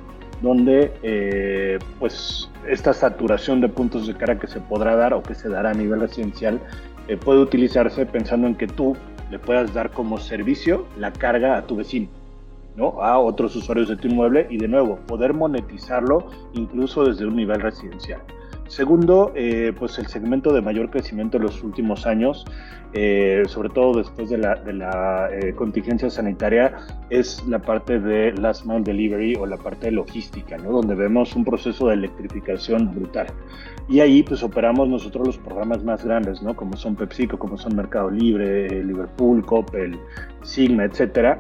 donde 0.43 0.93
eh, 1.03 1.79
pues 1.99 2.51
esta 2.69 2.93
saturación 2.93 3.61
de 3.61 3.69
puntos 3.69 4.07
de 4.07 4.15
carga 4.15 4.39
que 4.39 4.47
se 4.47 4.61
podrá 4.61 4.97
dar 4.97 5.15
o 5.15 5.23
que 5.23 5.35
se 5.35 5.49
dará 5.49 5.71
a 5.71 5.75
nivel 5.75 6.01
residencial 6.01 6.61
eh, 7.09 7.17
puede 7.17 7.41
utilizarse 7.41 8.05
pensando 8.07 8.47
en 8.47 8.55
que 8.55 8.67
tú 8.67 8.97
le 9.31 9.39
puedas 9.39 9.73
dar 9.73 9.91
como 9.91 10.19
servicio 10.19 10.87
la 10.99 11.13
carga 11.13 11.57
a 11.57 11.67
tu 11.67 11.77
vecino, 11.77 12.09
¿no? 12.77 13.03
a 13.03 13.19
otros 13.19 13.57
usuarios 13.57 13.89
de 13.89 13.97
tu 13.97 14.09
inmueble 14.09 14.47
y 14.51 14.59
de 14.59 14.69
nuevo 14.69 14.97
poder 15.07 15.35
monetizarlo 15.35 16.27
incluso 16.53 17.05
desde 17.05 17.27
un 17.27 17.37
nivel 17.37 17.61
residencial. 17.61 18.21
Segundo, 18.69 19.33
eh, 19.37 19.73
pues 19.79 19.99
el 19.99 20.09
segmento 20.09 20.53
de 20.53 20.61
mayor 20.61 20.91
crecimiento 20.91 21.37
en 21.37 21.45
los 21.45 21.63
últimos 21.63 22.05
años, 22.05 22.45
eh, 22.95 23.43
sobre 23.47 23.69
todo 23.69 23.99
después 23.99 24.29
de 24.29 24.39
la, 24.39 25.29
eh, 25.31 25.55
contingencia 25.55 26.11
sanitaria, 26.11 26.77
es 27.09 27.47
la 27.47 27.61
parte 27.61 28.01
de 28.01 28.33
last 28.33 28.67
mile 28.67 28.83
delivery 28.83 29.37
o 29.37 29.47
la 29.47 29.57
parte 29.57 29.87
de 29.87 29.93
logística, 29.93 30.57
¿no? 30.57 30.73
donde 30.73 30.97
vemos 30.97 31.37
un 31.37 31.45
proceso 31.45 31.89
de 31.89 31.95
electrificación 31.95 32.93
brutal. 32.93 33.29
Y 33.89 34.01
ahí 34.01 34.25
pues 34.25 34.43
operamos 34.43 34.89
nosotros 34.89 35.29
los 35.29 35.39
programas 35.39 35.85
más 35.85 36.05
grandes, 36.05 36.43
¿no? 36.43 36.57
como 36.57 36.77
son 36.77 36.97
PepsiCo, 36.97 37.39
como 37.39 37.57
son 37.57 37.77
Mercado 37.77 38.11
Libre, 38.11 38.83
Liverpool, 38.83 39.47
Coppel, 39.47 39.97
Sigma, 40.43 40.85
etcétera. 40.85 41.39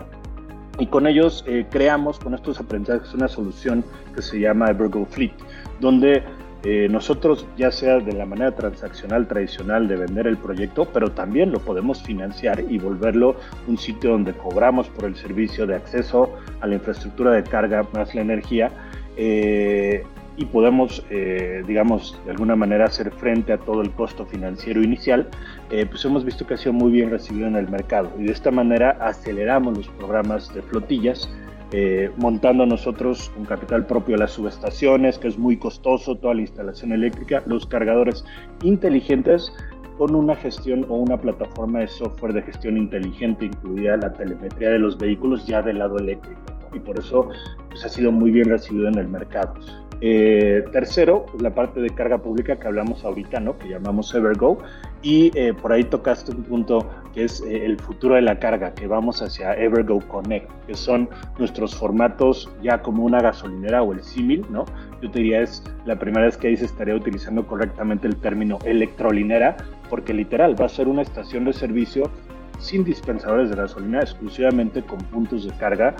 Y 0.78 0.86
con 0.86 1.06
ellos 1.06 1.44
creamos, 1.70 2.18
con 2.18 2.34
estos 2.34 2.60
aprendizajes, 2.60 3.14
una 3.14 3.28
solución 3.28 3.84
que 4.14 4.22
se 4.22 4.38
llama 4.38 4.66
Evergo 4.70 5.06
Fleet, 5.06 5.32
donde 5.80 6.22
eh, 6.68 6.88
nosotros, 6.90 7.46
ya 7.56 7.70
sea 7.70 8.00
de 8.00 8.12
la 8.12 8.26
manera 8.26 8.50
transaccional 8.52 9.28
tradicional 9.28 9.86
de 9.86 9.94
vender 9.94 10.26
el 10.26 10.36
proyecto, 10.36 10.86
pero 10.86 11.12
también 11.12 11.52
lo 11.52 11.60
podemos 11.60 12.02
financiar 12.02 12.58
y 12.68 12.78
volverlo 12.78 13.36
un 13.68 13.78
sitio 13.78 14.10
donde 14.10 14.32
cobramos 14.32 14.88
por 14.88 15.04
el 15.04 15.14
servicio 15.14 15.64
de 15.68 15.76
acceso 15.76 16.34
a 16.60 16.66
la 16.66 16.74
infraestructura 16.74 17.30
de 17.30 17.44
carga 17.44 17.86
más 17.92 18.16
la 18.16 18.22
energía. 18.22 18.72
Eh, 19.16 20.02
y 20.38 20.44
podemos, 20.46 21.04
eh, 21.08 21.62
digamos, 21.68 22.18
de 22.24 22.32
alguna 22.32 22.56
manera 22.56 22.86
hacer 22.86 23.12
frente 23.12 23.52
a 23.52 23.58
todo 23.58 23.80
el 23.80 23.92
costo 23.92 24.26
financiero 24.26 24.82
inicial, 24.82 25.28
pues 25.68 26.04
hemos 26.04 26.24
visto 26.24 26.46
que 26.46 26.54
ha 26.54 26.56
sido 26.56 26.72
muy 26.72 26.92
bien 26.92 27.10
recibido 27.10 27.48
en 27.48 27.56
el 27.56 27.68
mercado 27.68 28.12
y 28.18 28.24
de 28.24 28.32
esta 28.32 28.50
manera 28.50 28.90
aceleramos 29.00 29.76
los 29.76 29.88
programas 29.88 30.54
de 30.54 30.62
flotillas 30.62 31.28
eh, 31.72 32.12
montando 32.16 32.64
nosotros 32.64 33.32
un 33.36 33.44
capital 33.44 33.86
propio 33.86 34.16
las 34.16 34.30
subestaciones, 34.30 35.18
que 35.18 35.26
es 35.26 35.36
muy 35.36 35.56
costoso, 35.56 36.14
toda 36.14 36.34
la 36.34 36.42
instalación 36.42 36.92
eléctrica, 36.92 37.42
los 37.46 37.66
cargadores 37.66 38.24
inteligentes 38.62 39.52
con 39.98 40.14
una 40.14 40.36
gestión 40.36 40.86
o 40.88 40.94
una 40.94 41.16
plataforma 41.16 41.80
de 41.80 41.88
software 41.88 42.34
de 42.34 42.42
gestión 42.42 42.76
inteligente, 42.76 43.46
incluida 43.46 43.96
la 43.96 44.12
telemetría 44.12 44.70
de 44.70 44.78
los 44.78 44.96
vehículos 44.96 45.46
ya 45.46 45.60
del 45.60 45.78
lado 45.78 45.98
eléctrico. 45.98 46.55
Y 46.72 46.80
por 46.80 46.98
eso 46.98 47.28
pues, 47.68 47.84
ha 47.84 47.88
sido 47.88 48.12
muy 48.12 48.30
bien 48.30 48.48
recibido 48.48 48.88
en 48.88 48.98
el 48.98 49.08
mercado. 49.08 49.54
Eh, 50.02 50.62
tercero, 50.72 51.24
la 51.40 51.54
parte 51.54 51.80
de 51.80 51.88
carga 51.88 52.18
pública 52.18 52.58
que 52.58 52.66
hablamos 52.66 53.02
ahorita, 53.02 53.40
¿no? 53.40 53.56
que 53.56 53.70
llamamos 53.70 54.14
Evergo, 54.14 54.58
y 55.00 55.30
eh, 55.34 55.54
por 55.54 55.72
ahí 55.72 55.84
tocaste 55.84 56.32
un 56.32 56.42
punto 56.42 56.86
que 57.14 57.24
es 57.24 57.40
eh, 57.40 57.64
el 57.64 57.78
futuro 57.78 58.16
de 58.16 58.20
la 58.20 58.38
carga, 58.38 58.74
que 58.74 58.86
vamos 58.86 59.22
hacia 59.22 59.54
Evergo 59.54 60.00
Connect, 60.06 60.50
que 60.66 60.74
son 60.74 61.08
nuestros 61.38 61.74
formatos 61.74 62.50
ya 62.62 62.82
como 62.82 63.04
una 63.04 63.20
gasolinera 63.20 63.82
o 63.82 63.94
el 63.94 64.02
símil, 64.02 64.44
¿no? 64.50 64.66
Yo 65.00 65.10
te 65.10 65.20
diría 65.20 65.40
es 65.40 65.62
la 65.86 65.98
primera 65.98 66.26
vez 66.26 66.36
que 66.36 66.48
ahí 66.48 66.56
se 66.58 66.66
estaría 66.66 66.94
utilizando 66.94 67.46
correctamente 67.46 68.06
el 68.06 68.16
término 68.16 68.58
electrolinera, 68.66 69.56
porque 69.88 70.12
literal 70.12 70.60
va 70.60 70.66
a 70.66 70.68
ser 70.68 70.88
una 70.88 71.02
estación 71.02 71.46
de 71.46 71.54
servicio 71.54 72.10
sin 72.58 72.84
dispensadores 72.84 73.50
de 73.50 73.56
gasolina, 73.56 74.00
exclusivamente 74.00 74.82
con 74.82 74.98
puntos 74.98 75.44
de 75.44 75.52
carga, 75.56 75.94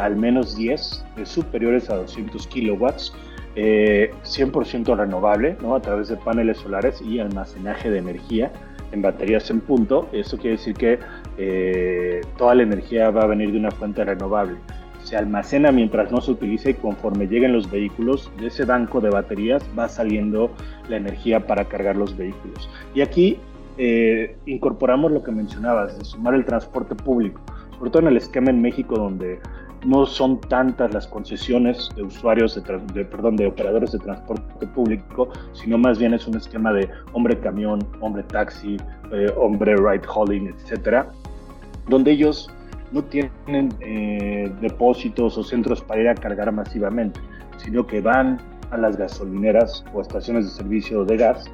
al 0.00 0.16
menos 0.16 0.56
10, 0.56 1.04
superiores 1.24 1.90
a 1.90 1.96
200 1.96 2.46
kilowatts, 2.46 3.12
100% 3.54 4.96
renovable, 4.96 5.56
¿no? 5.60 5.74
A 5.74 5.82
través 5.82 6.08
de 6.08 6.16
paneles 6.16 6.58
solares 6.58 7.02
y 7.02 7.20
almacenaje 7.20 7.90
de 7.90 7.98
energía 7.98 8.50
en 8.92 9.02
baterías 9.02 9.50
en 9.50 9.60
punto. 9.60 10.08
Eso 10.12 10.38
quiere 10.38 10.56
decir 10.56 10.74
que 10.74 12.20
toda 12.36 12.54
la 12.54 12.62
energía 12.62 13.10
va 13.10 13.22
a 13.22 13.26
venir 13.26 13.52
de 13.52 13.58
una 13.58 13.70
fuente 13.70 14.04
renovable 14.04 14.56
se 15.02 15.16
almacena 15.16 15.72
mientras 15.72 16.12
no 16.12 16.20
se 16.20 16.30
utiliza 16.30 16.70
y 16.70 16.74
conforme 16.74 17.26
lleguen 17.26 17.52
los 17.52 17.68
vehículos, 17.68 18.30
de 18.38 18.46
ese 18.46 18.64
banco 18.64 19.00
de 19.00 19.10
baterías 19.10 19.62
va 19.76 19.88
saliendo 19.88 20.52
la 20.88 20.96
energía 20.96 21.44
para 21.44 21.64
cargar 21.64 21.96
los 21.96 22.16
vehículos. 22.16 22.70
Y 22.94 23.00
aquí 23.00 23.36
eh, 23.84 24.36
incorporamos 24.46 25.10
lo 25.10 25.24
que 25.24 25.32
mencionabas, 25.32 25.98
de 25.98 26.04
sumar 26.04 26.34
el 26.34 26.44
transporte 26.44 26.94
público, 26.94 27.40
sobre 27.76 27.90
todo 27.90 28.02
en 28.02 28.08
el 28.10 28.16
esquema 28.16 28.50
en 28.50 28.62
México 28.62 28.94
donde 28.94 29.40
no 29.84 30.06
son 30.06 30.40
tantas 30.40 30.94
las 30.94 31.08
concesiones 31.08 31.90
de 31.96 32.04
usuarios, 32.04 32.54
de, 32.54 33.04
perdón, 33.04 33.34
de 33.34 33.48
operadores 33.48 33.90
de 33.90 33.98
transporte 33.98 34.68
público, 34.68 35.30
sino 35.52 35.78
más 35.78 35.98
bien 35.98 36.14
es 36.14 36.28
un 36.28 36.36
esquema 36.36 36.72
de 36.72 36.88
hombre 37.12 37.36
camión, 37.40 37.80
hombre 38.00 38.22
taxi, 38.22 38.76
eh, 39.10 39.26
hombre 39.36 39.74
ride 39.74 40.06
hauling, 40.14 40.46
etcétera, 40.46 41.08
donde 41.88 42.12
ellos 42.12 42.48
no 42.92 43.02
tienen 43.02 43.74
eh, 43.80 44.48
depósitos 44.60 45.36
o 45.36 45.42
centros 45.42 45.80
para 45.80 46.02
ir 46.02 46.08
a 46.08 46.14
cargar 46.14 46.52
masivamente, 46.52 47.18
sino 47.56 47.84
que 47.84 48.00
van 48.00 48.38
a 48.70 48.76
las 48.76 48.96
gasolineras 48.96 49.84
o 49.92 50.00
estaciones 50.00 50.44
de 50.44 50.50
servicio 50.52 51.04
de 51.04 51.16
gas 51.16 51.50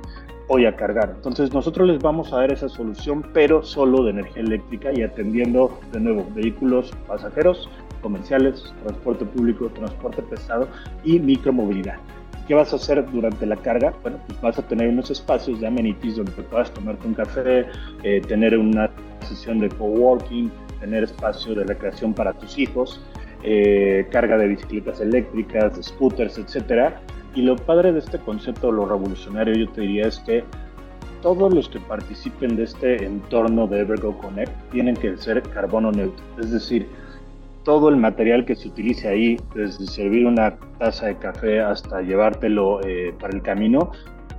hoy 0.48 0.66
a 0.66 0.74
cargar. 0.74 1.12
Entonces 1.14 1.52
nosotros 1.52 1.86
les 1.86 2.02
vamos 2.02 2.32
a 2.32 2.38
dar 2.38 2.52
esa 2.52 2.68
solución, 2.68 3.24
pero 3.32 3.62
solo 3.62 4.04
de 4.04 4.10
energía 4.10 4.42
eléctrica 4.42 4.90
y 4.92 5.02
atendiendo 5.02 5.78
de 5.92 6.00
nuevo 6.00 6.26
vehículos 6.34 6.92
pasajeros, 7.06 7.68
comerciales, 8.02 8.74
transporte 8.84 9.24
público, 9.24 9.68
transporte 9.68 10.22
pesado 10.22 10.68
y 11.04 11.18
micromovilidad. 11.20 11.96
¿Qué 12.46 12.54
vas 12.54 12.72
a 12.72 12.76
hacer 12.76 13.04
durante 13.10 13.44
la 13.44 13.56
carga? 13.56 13.92
Bueno, 14.02 14.18
pues 14.26 14.40
vas 14.40 14.58
a 14.58 14.66
tener 14.66 14.88
unos 14.88 15.10
espacios 15.10 15.60
de 15.60 15.66
amenities 15.66 16.16
donde 16.16 16.32
puedas 16.32 16.72
tomarte 16.72 17.06
un 17.06 17.12
café, 17.12 17.66
eh, 18.02 18.22
tener 18.26 18.56
una 18.56 18.90
sesión 19.28 19.58
de 19.60 19.68
coworking, 19.68 20.50
tener 20.80 21.04
espacio 21.04 21.54
de 21.54 21.64
recreación 21.64 22.14
para 22.14 22.32
tus 22.32 22.58
hijos, 22.58 23.02
eh, 23.42 24.06
carga 24.10 24.38
de 24.38 24.48
bicicletas 24.48 25.00
eléctricas, 25.00 25.76
de 25.76 25.82
scooters, 25.82 26.38
etc. 26.38 26.94
Y 27.38 27.42
lo 27.42 27.54
padre 27.54 27.92
de 27.92 28.00
este 28.00 28.18
concepto, 28.18 28.72
lo 28.72 28.84
revolucionario, 28.84 29.54
yo 29.54 29.68
te 29.68 29.82
diría 29.82 30.08
es 30.08 30.18
que 30.18 30.42
todos 31.22 31.54
los 31.54 31.68
que 31.68 31.78
participen 31.78 32.56
de 32.56 32.64
este 32.64 33.04
entorno 33.04 33.68
de 33.68 33.78
Evergo 33.78 34.18
Connect 34.18 34.50
tienen 34.72 34.96
que 34.96 35.16
ser 35.16 35.42
carbono 35.42 35.92
neutro. 35.92 36.24
Es 36.40 36.50
decir, 36.50 36.88
todo 37.62 37.90
el 37.90 37.96
material 37.96 38.44
que 38.44 38.56
se 38.56 38.66
utilice 38.66 39.06
ahí, 39.06 39.40
desde 39.54 39.86
servir 39.86 40.26
una 40.26 40.56
taza 40.80 41.06
de 41.06 41.16
café 41.18 41.60
hasta 41.60 42.02
llevártelo 42.02 42.80
eh, 42.84 43.14
para 43.20 43.32
el 43.32 43.42
camino, 43.42 43.92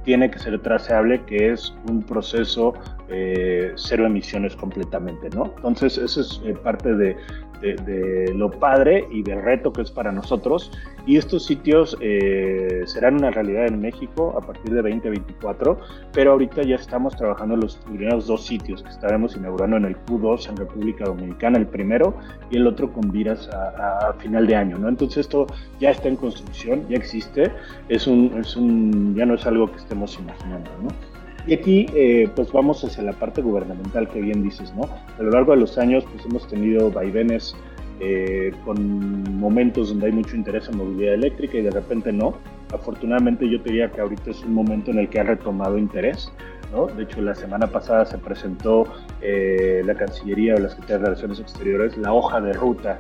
tiene 0.04 0.30
que 0.30 0.40
ser 0.40 0.60
traceable, 0.60 1.22
que 1.24 1.54
es 1.54 1.74
un 1.90 2.04
proceso 2.04 2.74
eh, 3.08 3.72
cero 3.76 4.08
emisiones 4.08 4.58
completamente, 4.58 5.30
¿no? 5.30 5.54
Entonces, 5.56 5.98
eso 5.98 6.20
es 6.20 6.42
eh, 6.44 6.54
parte 6.54 6.94
de, 6.94 7.16
de, 7.62 8.34
lo 8.36 8.52
padre 8.52 9.08
y 9.12 9.24
del 9.24 9.42
reto 9.42 9.72
que 9.72 9.82
es 9.82 9.92
para 9.92 10.12
nosotros. 10.12 10.72
Y 11.06 11.18
estos 11.18 11.46
sitios 11.46 11.98
eh, 12.02 12.84
serán 12.86 13.16
una 13.16 13.32
realidad 13.32 13.68
en 13.68 13.82
México 13.82 14.36
a 14.38 14.46
partir 14.46 14.72
de 14.72 14.82
2024, 14.82 15.80
pero 16.14 16.32
ahorita 16.32 16.62
ya 16.64 16.76
estamos 16.76 17.16
trabajando 17.16 17.56
en 17.56 17.62
los 17.62 17.78
primeros 17.78 18.28
dos 18.28 18.46
sitios 18.46 18.84
que 18.84 18.90
estaremos 18.90 19.36
inaugurando 19.36 19.78
en 19.78 19.86
el 19.86 19.98
Q2 20.06 20.50
en 20.50 20.58
República 20.58 21.06
Dominicana, 21.06 21.58
el 21.58 21.68
primero, 21.68 22.14
y 22.50 22.58
el 22.58 22.68
otro 22.68 22.92
con 22.92 23.12
Viras 23.12 23.50
a, 23.50 24.14
final 24.20 24.48
de 24.48 24.56
año, 24.56 24.78
¿no? 24.78 24.90
Entonces 24.90 25.20
esto 25.20 25.48
ya 25.80 25.92
está 25.92 26.10
en 26.10 26.16
construcción, 26.16 26.88
ya 26.90 26.98
existe, 26.98 27.52
es 27.88 28.08
un, 28.08 28.38
es 28.40 28.56
un, 28.56 29.16
ya 29.16 29.26
no 29.26 29.36
es 29.36 29.46
algo 29.46 29.72
que 29.72 29.78
estemos 29.78 30.18
imaginando, 30.20 30.70
¿no? 30.84 31.09
Y 31.50 31.54
aquí, 31.56 31.88
eh, 31.96 32.30
pues 32.36 32.52
vamos 32.52 32.84
hacia 32.84 33.02
la 33.02 33.14
parte 33.14 33.42
gubernamental 33.42 34.08
que 34.08 34.22
bien 34.22 34.44
dices, 34.44 34.72
¿no? 34.76 34.84
A 35.18 35.24
lo 35.24 35.32
largo 35.32 35.54
de 35.54 35.58
los 35.58 35.80
años, 35.80 36.06
pues 36.14 36.24
hemos 36.28 36.48
tenido 36.48 36.92
vaivenes 36.92 37.56
eh, 38.00 38.54
con 38.64 39.24
momentos 39.40 39.90
donde 39.90 40.06
hay 40.06 40.12
mucho 40.12 40.36
interés 40.36 40.70
en 40.70 40.78
movilidad 40.78 41.16
eléctrica 41.16 41.58
y 41.58 41.64
de 41.64 41.72
repente 41.72 42.12
no. 42.14 42.36
Afortunadamente 42.72 43.50
yo 43.50 43.58
diría 43.58 43.92
que 43.92 44.00
ahorita 44.00 44.30
es 44.30 44.44
un 44.44 44.54
momento 44.54 44.92
en 44.92 45.00
el 45.00 45.10
que 45.10 45.22
ha 45.22 45.24
retomado 45.24 45.80
interés. 45.80 46.32
¿no? 46.72 46.86
De 46.86 47.02
hecho, 47.02 47.20
la 47.20 47.34
semana 47.34 47.66
pasada 47.66 48.06
se 48.06 48.20
presentó 48.20 48.86
eh, 49.24 49.82
la 49.84 49.96
Cancillería 49.96 50.54
o 50.54 50.60
la 50.60 50.70
Secretaría 50.70 51.00
de 51.00 51.06
Relaciones 51.06 51.40
Exteriores 51.40 51.98
la 51.98 52.14
hoja 52.14 52.40
de 52.42 52.54
ruta 52.54 53.00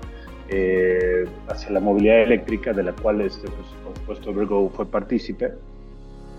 hacia 1.49 1.69
la 1.69 1.79
movilidad 1.79 2.23
eléctrica, 2.23 2.73
de 2.73 2.81
la 2.81 2.93
cual, 2.93 3.21
este, 3.21 3.43
pues, 3.43 3.67
por 3.83 3.95
supuesto, 3.95 4.33
Virgo 4.33 4.71
fue 4.71 4.87
partícipe. 4.87 5.51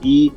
Y 0.03 0.33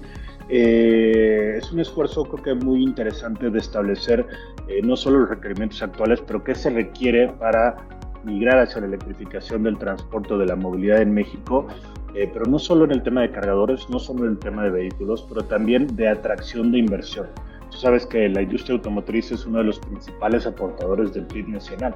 eh, 0.49 1.56
es 1.58 1.71
un 1.71 1.79
esfuerzo 1.79 2.25
creo 2.25 2.43
que 2.43 2.65
muy 2.65 2.84
interesante 2.84 3.49
de 3.49 3.60
establecer 3.60 4.25
eh, 4.67 4.82
no 4.84 4.95
solo 4.95 5.19
los 5.19 5.29
requerimientos 5.29 5.82
actuales, 5.82 6.21
pero 6.25 6.43
qué 6.43 6.56
se 6.56 6.69
requiere 6.69 7.29
para 7.29 7.77
migrar 8.23 8.60
hacia 8.60 8.82
la 8.82 8.88
electrificación 8.88 9.63
del 9.63 9.77
transporte 9.77 10.38
de 10.38 10.45
la 10.45 10.56
movilidad 10.56 11.01
en 11.01 11.13
México, 11.13 11.67
eh, 12.15 12.29
pero 12.32 12.45
no 12.45 12.60
solo 12.60 12.86
en 12.86 12.91
el 12.91 13.03
tema 13.03 13.21
de 13.21 13.32
cargadores, 13.32 13.89
no 13.89 13.99
solo 13.99 14.25
en 14.25 14.32
el 14.32 14.39
tema 14.39 14.63
de 14.63 14.71
vehículos, 14.71 15.25
pero 15.27 15.43
también 15.43 15.88
de 15.95 16.08
atracción 16.08 16.71
de 16.71 16.79
inversión. 16.79 17.27
Tú 17.71 17.77
sabes 17.77 18.06
que 18.06 18.29
la 18.29 18.41
industria 18.41 18.75
automotriz 18.75 19.32
es 19.32 19.45
uno 19.45 19.60
de 19.60 19.65
los 19.65 19.79
principales 19.79 20.45
aportadores 20.45 21.13
del 21.13 21.25
PIB 21.25 21.49
nacional 21.49 21.95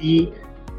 y 0.00 0.30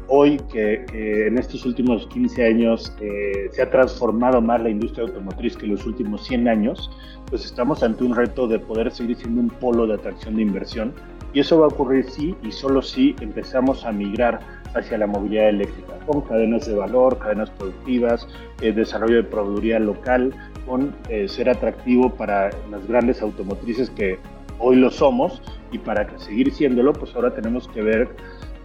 hoy 0.08 0.38
que, 0.52 0.84
en 1.26 1.38
estos 1.38 1.64
últimos 1.64 2.06
15 2.08 2.44
años 2.44 2.94
eh, 3.00 3.48
se 3.52 3.62
ha 3.62 3.70
transformado 3.70 4.40
más 4.40 4.62
la 4.62 4.70
industria 4.70 5.04
automotriz 5.04 5.56
que 5.56 5.66
en 5.66 5.72
los 5.72 5.86
últimos 5.86 6.26
100 6.26 6.48
años, 6.48 6.90
pues 7.28 7.44
estamos 7.44 7.82
ante 7.82 8.04
un 8.04 8.14
reto 8.14 8.46
de 8.46 8.58
poder 8.58 8.90
seguir 8.92 9.16
siendo 9.16 9.40
un 9.40 9.50
polo 9.50 9.86
de 9.86 9.94
atracción 9.94 10.36
de 10.36 10.42
inversión. 10.42 10.92
Y 11.32 11.40
eso 11.40 11.58
va 11.58 11.66
a 11.66 11.68
ocurrir 11.68 12.08
sí 12.08 12.34
y 12.42 12.52
solo 12.52 12.80
si 12.80 13.14
empezamos 13.20 13.84
a 13.84 13.92
migrar 13.92 14.40
hacia 14.74 14.96
la 14.98 15.06
movilidad 15.06 15.48
eléctrica, 15.48 15.94
con 16.06 16.22
cadenas 16.22 16.66
de 16.66 16.74
valor, 16.74 17.18
cadenas 17.18 17.50
productivas, 17.50 18.26
eh, 18.60 18.72
desarrollo 18.72 19.16
de 19.16 19.24
proveeduría 19.24 19.78
local, 19.78 20.32
con 20.66 20.94
eh, 21.08 21.28
ser 21.28 21.48
atractivo 21.48 22.10
para 22.10 22.50
las 22.70 22.86
grandes 22.86 23.22
automotrices 23.22 23.90
que 23.90 24.18
hoy 24.58 24.76
lo 24.76 24.90
somos 24.90 25.42
y 25.72 25.78
para 25.78 26.18
seguir 26.18 26.52
siéndolo, 26.52 26.92
pues 26.92 27.14
ahora 27.14 27.34
tenemos 27.34 27.68
que 27.68 27.82
ver 27.82 28.08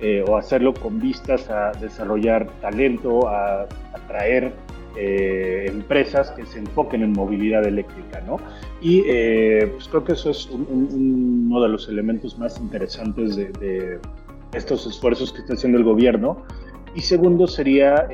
eh, 0.04 0.26
o 0.28 0.36
hacerlo 0.36 0.74
con 0.74 1.00
vistas 1.00 1.48
a 1.52 1.72
desarrollar 1.74 2.48
talento, 2.60 3.28
a 3.30 3.68
atraer 3.94 4.52
eh, 4.98 5.68
empresas 5.70 6.32
que 6.32 6.44
se 6.44 6.58
enfoquen 6.58 7.04
en 7.04 7.12
movilidad 7.12 7.64
eléctrica, 7.68 8.20
¿no? 8.22 8.38
Y 8.82 9.04
eh, 9.06 9.70
pues 9.72 9.88
creo 9.90 10.04
que 10.04 10.14
eso 10.14 10.32
es 10.32 10.50
uno 10.50 11.62
de 11.62 11.70
los 11.70 11.88
elementos 11.88 12.40
más 12.40 12.60
interesantes 12.60 13.36
de, 13.36 14.00
estos 14.54 14.88
esfuerzos 14.88 15.32
que 15.32 15.42
está 15.42 15.54
haciendo 15.54 15.78
el 15.78 15.84
gobierno. 15.84 16.46
Y 16.96 17.02
segundo 17.02 17.48
sería, 17.48 18.10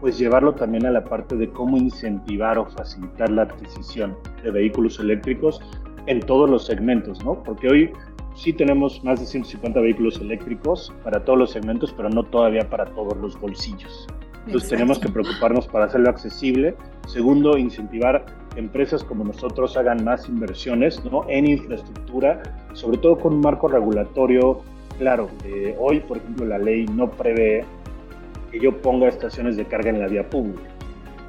pues 0.00 0.18
llevarlo 0.18 0.54
también 0.54 0.84
a 0.84 0.90
la 0.90 1.04
parte 1.04 1.36
de 1.36 1.48
cómo 1.50 1.76
incentivar 1.76 2.58
o 2.58 2.66
facilitar 2.66 3.30
la 3.30 3.42
adquisición 3.42 4.16
de 4.42 4.50
vehículos 4.50 4.98
eléctricos 4.98 5.60
en 6.06 6.18
todos 6.20 6.50
los 6.50 6.64
segmentos, 6.66 7.24
¿no? 7.24 7.40
Porque 7.44 7.68
hoy 7.68 7.92
sí 8.38 8.52
tenemos 8.52 9.02
más 9.02 9.18
de 9.18 9.26
150 9.26 9.80
vehículos 9.80 10.20
eléctricos 10.20 10.92
para 11.02 11.24
todos 11.24 11.38
los 11.38 11.50
segmentos, 11.50 11.92
pero 11.96 12.08
no 12.08 12.22
todavía 12.22 12.70
para 12.70 12.86
todos 12.86 13.16
los 13.18 13.38
bolsillos. 13.38 14.06
Entonces 14.46 14.70
tenemos 14.70 14.98
que 14.98 15.08
preocuparnos 15.08 15.66
para 15.66 15.86
hacerlo 15.86 16.08
accesible. 16.08 16.74
Segundo, 17.06 17.58
incentivar 17.58 18.24
empresas 18.56 19.04
como 19.04 19.24
nosotros 19.24 19.76
hagan 19.76 20.04
más 20.04 20.28
inversiones 20.28 21.04
¿no? 21.04 21.28
en 21.28 21.46
infraestructura, 21.46 22.42
sobre 22.72 22.98
todo 22.98 23.18
con 23.18 23.34
un 23.34 23.40
marco 23.40 23.68
regulatorio 23.68 24.62
claro. 24.98 25.28
Eh, 25.44 25.74
hoy, 25.78 26.00
por 26.00 26.18
ejemplo, 26.18 26.46
la 26.46 26.58
ley 26.58 26.86
no 26.86 27.10
prevé 27.10 27.64
que 28.50 28.60
yo 28.60 28.80
ponga 28.80 29.08
estaciones 29.08 29.56
de 29.56 29.64
carga 29.64 29.90
en 29.90 30.00
la 30.00 30.06
vía 30.06 30.28
pública 30.28 30.62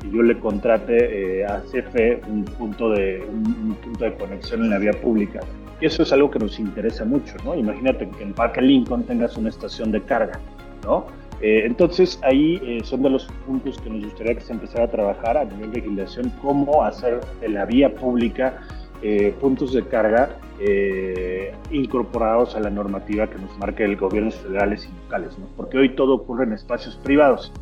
y 0.05 0.11
yo 0.15 0.21
le 0.21 0.39
contrate 0.39 1.41
eh, 1.41 1.45
a 1.45 1.61
CFE 1.61 2.21
un 2.27 2.45
punto, 2.45 2.91
de, 2.91 3.21
un 3.27 3.75
punto 3.83 4.05
de 4.05 4.13
conexión 4.13 4.63
en 4.63 4.69
la 4.69 4.77
vía 4.77 4.93
pública. 4.93 5.41
Y 5.81 5.85
eso 5.85 6.03
es 6.03 6.11
algo 6.11 6.29
que 6.29 6.39
nos 6.39 6.59
interesa 6.59 7.05
mucho, 7.05 7.35
¿no? 7.45 7.55
Imagínate 7.55 8.09
que 8.09 8.23
en 8.23 8.33
Parque 8.33 8.61
Lincoln 8.61 9.03
tengas 9.03 9.37
una 9.37 9.49
estación 9.49 9.91
de 9.91 10.01
carga, 10.01 10.39
¿no? 10.83 11.05
Eh, 11.41 11.63
entonces 11.65 12.19
ahí 12.23 12.59
eh, 12.63 12.81
son 12.83 13.01
de 13.01 13.09
los 13.09 13.25
puntos 13.45 13.79
que 13.79 13.89
nos 13.89 14.03
gustaría 14.03 14.35
que 14.35 14.41
se 14.41 14.51
empezara 14.51 14.85
a 14.85 14.91
trabajar 14.91 15.37
a 15.37 15.45
nivel 15.45 15.71
de 15.71 15.79
legislación, 15.79 16.33
cómo 16.41 16.83
hacer 16.83 17.21
de 17.39 17.49
la 17.49 17.65
vía 17.65 17.95
pública 17.95 18.57
eh, 19.01 19.33
puntos 19.39 19.73
de 19.73 19.83
carga 19.83 20.35
incorporados 21.71 22.53
a 22.53 22.59
la 22.59 22.69
normativa 22.69 23.29
que 23.29 23.37
nos 23.37 23.57
marca 23.57 23.85
el 23.85 23.95
gobierno 23.95 24.29
federales 24.29 24.85
y 24.85 25.03
locales, 25.03 25.39
¿no? 25.39 25.45
porque 25.55 25.77
hoy 25.77 25.95
todo 25.95 26.15
ocurre 26.15 26.43
en 26.43 26.51
espacios 26.51 26.97
privados. 26.97 27.53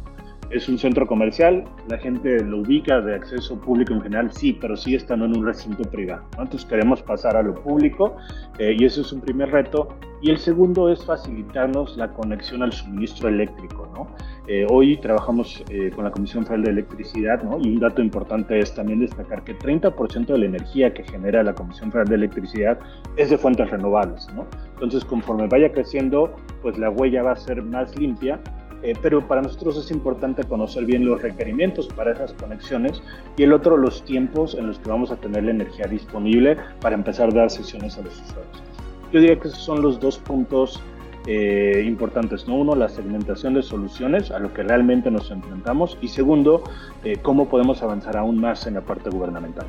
Es 0.50 0.70
un 0.70 0.78
centro 0.78 1.06
comercial, 1.06 1.66
la 1.90 1.98
gente 1.98 2.44
lo 2.44 2.60
ubica 2.60 3.02
de 3.02 3.16
acceso 3.16 3.60
público 3.60 3.94
en 3.94 4.02
general, 4.02 4.32
sí, 4.32 4.58
pero 4.60 4.78
sí 4.78 4.96
estando 4.96 5.26
en 5.26 5.38
un 5.38 5.46
recinto 5.46 5.84
privado. 5.84 6.24
Entonces 6.32 6.66
queremos 6.66 7.02
pasar 7.02 7.36
a 7.36 7.44
lo 7.44 7.54
público 7.56 8.16
eh, 8.58 8.76
y 8.78 8.86
ese 8.86 9.02
es 9.02 9.12
un 9.12 9.22
primer 9.22 9.52
reto. 9.52 9.90
Y 10.22 10.32
el 10.32 10.38
segundo 10.40 10.90
es 10.90 11.06
facilitarnos 11.06 11.96
la 11.96 12.12
conexión 12.12 12.64
al 12.64 12.72
suministro 12.72 13.28
eléctrico. 13.30 13.88
¿no? 13.94 14.08
Eh, 14.48 14.66
hoy 14.70 14.98
trabajamos 14.98 15.64
eh, 15.70 15.92
con 15.94 16.06
la 16.06 16.12
Comisión 16.12 16.44
Federal 16.44 16.64
de 16.64 16.72
Electricidad 16.72 17.44
¿no? 17.44 17.60
y 17.62 17.70
un 17.70 17.80
dato 17.80 18.02
importante 18.02 18.58
es 18.58 18.74
también 18.74 19.00
destacar 19.02 19.44
que 19.44 19.56
30% 19.58 20.26
de 20.26 20.38
la 20.38 20.46
energía 20.46 20.94
que 20.94 21.04
genera 21.04 21.44
la 21.44 21.54
Comisión 21.54 21.92
Federal 21.92 22.08
de 22.08 22.16
Electricidad 22.16 22.80
es 23.18 23.30
de 23.30 23.38
fuentes 23.38 23.70
renovables. 23.70 24.28
¿no? 24.34 24.48
Entonces 24.74 25.06
conforme 25.06 25.48
vaya 25.48 25.72
creciendo, 25.72 26.34
pues 26.62 26.80
la 26.80 26.90
huella 26.90 27.22
va 27.22 27.34
a 27.34 27.36
ser 27.36 27.62
más 27.62 27.96
limpia 28.00 28.40
eh, 28.84 28.94
pero 29.02 29.28
para 29.28 29.42
nosotros 29.42 29.78
es 29.78 29.92
importante 29.92 30.44
conocer 30.44 30.86
bien 30.86 31.06
los 31.06 31.22
requerimientos 31.22 31.88
para 31.88 32.12
esas 32.12 32.34
conexiones 32.34 33.02
y 33.36 33.44
el 33.44 33.54
otro 33.54 33.78
los 33.78 34.04
tiempos 34.04 34.56
en 34.56 34.68
los 34.68 34.80
que 34.80 34.90
vamos 34.90 35.12
a 35.12 35.16
tener 35.16 35.44
la 35.44 35.52
energía 35.52 35.88
disponible 35.88 36.58
para 36.80 36.96
empezar 36.96 37.30
a 37.30 37.34
dar 37.34 37.50
sesiones 37.50 37.98
a 37.98 38.02
los 38.02 38.14
usuarios. 38.22 38.64
Yo 39.12 39.22
diría 39.22 39.40
que 39.40 39.48
esos 39.48 39.62
son 39.62 39.82
los 39.82 40.00
dos 40.00 40.18
puntos 40.18 40.82
eh, 41.26 41.84
importantes, 41.86 42.48
¿no? 42.48 42.56
Uno, 42.56 42.76
la 42.76 42.88
segmentación 42.88 43.54
de 43.54 43.62
soluciones 43.62 44.32
a 44.32 44.40
lo 44.40 44.54
que 44.54 44.64
realmente 44.64 45.12
nos 45.12 45.30
enfrentamos 45.30 45.98
y 46.02 46.08
segundo, 46.08 46.64
eh, 47.04 47.18
cómo 47.22 47.50
podemos 47.50 47.84
avanzar 47.84 48.16
aún 48.16 48.40
más 48.40 48.66
en 48.68 48.76
la 48.76 48.82
parte 48.82 49.10
gubernamental. 49.10 49.66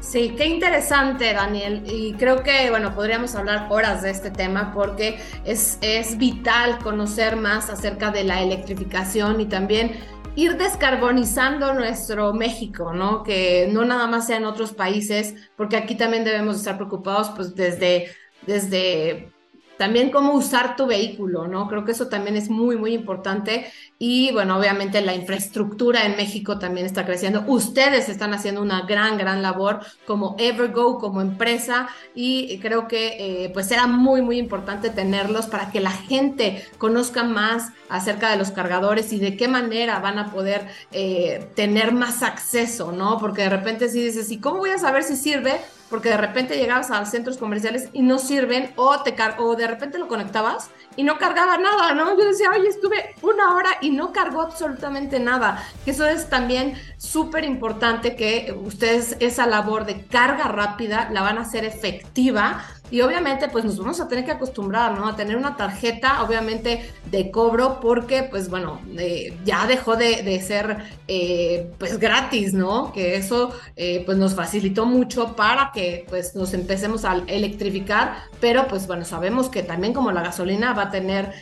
Sí, 0.00 0.34
qué 0.36 0.46
interesante, 0.46 1.32
Daniel. 1.32 1.82
Y 1.86 2.14
creo 2.14 2.42
que, 2.42 2.70
bueno, 2.70 2.94
podríamos 2.94 3.34
hablar 3.34 3.66
horas 3.70 4.02
de 4.02 4.10
este 4.10 4.30
tema 4.30 4.72
porque 4.72 5.18
es, 5.44 5.78
es 5.82 6.18
vital 6.18 6.78
conocer 6.78 7.36
más 7.36 7.70
acerca 7.70 8.10
de 8.10 8.24
la 8.24 8.42
electrificación 8.42 9.40
y 9.40 9.46
también 9.46 9.92
ir 10.36 10.56
descarbonizando 10.56 11.74
nuestro 11.74 12.32
México, 12.32 12.92
¿no? 12.92 13.22
Que 13.22 13.68
no 13.72 13.84
nada 13.84 14.06
más 14.06 14.26
sea 14.26 14.36
en 14.36 14.44
otros 14.44 14.72
países, 14.72 15.34
porque 15.56 15.76
aquí 15.76 15.96
también 15.96 16.24
debemos 16.24 16.56
estar 16.56 16.76
preocupados, 16.76 17.30
pues 17.30 17.54
desde, 17.54 18.10
desde 18.46 19.32
también 19.80 20.10
cómo 20.10 20.34
usar 20.34 20.76
tu 20.76 20.84
vehículo, 20.84 21.48
¿no? 21.48 21.66
Creo 21.66 21.86
que 21.86 21.92
eso 21.92 22.08
también 22.08 22.36
es 22.36 22.50
muy, 22.50 22.76
muy 22.76 22.92
importante. 22.92 23.72
Y 23.98 24.30
bueno, 24.30 24.58
obviamente 24.58 25.00
la 25.00 25.14
infraestructura 25.14 26.04
en 26.04 26.16
México 26.16 26.58
también 26.58 26.84
está 26.84 27.06
creciendo. 27.06 27.44
Ustedes 27.46 28.10
están 28.10 28.34
haciendo 28.34 28.60
una 28.60 28.82
gran, 28.82 29.16
gran 29.16 29.40
labor 29.40 29.80
como 30.06 30.36
Evergo, 30.38 30.98
como 30.98 31.22
empresa, 31.22 31.88
y 32.14 32.58
creo 32.58 32.88
que 32.88 33.44
eh, 33.44 33.50
pues 33.54 33.70
era 33.70 33.86
muy, 33.86 34.20
muy 34.20 34.36
importante 34.36 34.90
tenerlos 34.90 35.46
para 35.46 35.70
que 35.70 35.80
la 35.80 35.92
gente 35.92 36.62
conozca 36.76 37.24
más 37.24 37.72
acerca 37.88 38.30
de 38.30 38.36
los 38.36 38.50
cargadores 38.50 39.14
y 39.14 39.18
de 39.18 39.34
qué 39.38 39.48
manera 39.48 39.98
van 40.00 40.18
a 40.18 40.30
poder 40.30 40.68
eh, 40.92 41.48
tener 41.54 41.92
más 41.92 42.22
acceso, 42.22 42.92
¿no? 42.92 43.16
Porque 43.16 43.44
de 43.44 43.48
repente 43.48 43.88
si 43.88 44.04
dices, 44.04 44.30
¿y 44.30 44.40
cómo 44.40 44.58
voy 44.58 44.70
a 44.72 44.78
saber 44.78 45.04
si 45.04 45.16
sirve? 45.16 45.58
Porque 45.90 46.08
de 46.08 46.16
repente 46.16 46.56
llegabas 46.56 46.90
a 46.90 47.04
centros 47.04 47.36
comerciales 47.36 47.88
y 47.92 48.02
no 48.02 48.18
sirven 48.18 48.72
o, 48.76 49.02
te 49.02 49.14
o 49.38 49.56
de 49.56 49.66
repente 49.66 49.98
lo 49.98 50.08
conectabas 50.08 50.70
y 50.96 51.02
no 51.02 51.18
cargaba 51.18 51.58
nada, 51.58 51.94
¿no? 51.94 52.16
Yo 52.16 52.24
decía, 52.24 52.50
oye, 52.56 52.68
estuve 52.68 53.14
una 53.22 53.54
hora 53.54 53.70
y 53.80 53.90
no 53.90 54.12
cargó 54.12 54.42
absolutamente 54.42 55.18
nada. 55.20 55.62
Eso 55.84 56.06
es 56.06 56.30
también 56.30 56.74
súper 56.96 57.44
importante 57.44 58.16
que 58.16 58.56
ustedes 58.64 59.16
esa 59.20 59.46
labor 59.46 59.84
de 59.84 60.04
carga 60.06 60.44
rápida 60.44 61.10
la 61.12 61.22
van 61.22 61.38
a 61.38 61.42
hacer 61.42 61.64
efectiva 61.64 62.64
y 62.90 63.00
obviamente 63.00 63.48
pues 63.48 63.64
nos 63.64 63.78
vamos 63.78 64.00
a 64.00 64.08
tener 64.08 64.24
que 64.24 64.32
acostumbrar, 64.32 64.98
¿no? 64.98 65.08
A 65.08 65.16
tener 65.16 65.36
una 65.36 65.56
tarjeta 65.56 66.22
obviamente 66.22 66.90
de 67.10 67.30
cobro 67.30 67.80
porque 67.80 68.24
pues 68.24 68.48
bueno, 68.48 68.80
eh, 68.98 69.36
ya 69.44 69.66
dejó 69.66 69.96
de, 69.96 70.40
ser 70.40 70.78
eh, 71.08 71.70
pues 71.78 71.98
gratis, 71.98 72.52
¿no? 72.52 72.92
Que 72.92 73.16
eso 73.16 73.52
eh, 73.76 74.02
pues 74.06 74.18
nos 74.18 74.34
facilitó 74.34 74.86
mucho 74.86 75.36
para 75.36 75.70
que 75.72 76.06
pues 76.08 76.34
nos 76.34 76.54
empecemos 76.54 77.04
a 77.04 77.22
electrificar, 77.26 78.16
pero 78.40 78.66
pues 78.66 78.86
bueno, 78.86 79.04
sabemos 79.04 79.48
que 79.48 79.62
también 79.62 79.92
como 79.92 80.12
la 80.12 80.22
gasolina 80.22 80.72
va 80.72 80.84
a 80.84 80.90
tener 80.90 81.32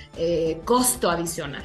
costo 0.65 1.11
adicional. 1.11 1.65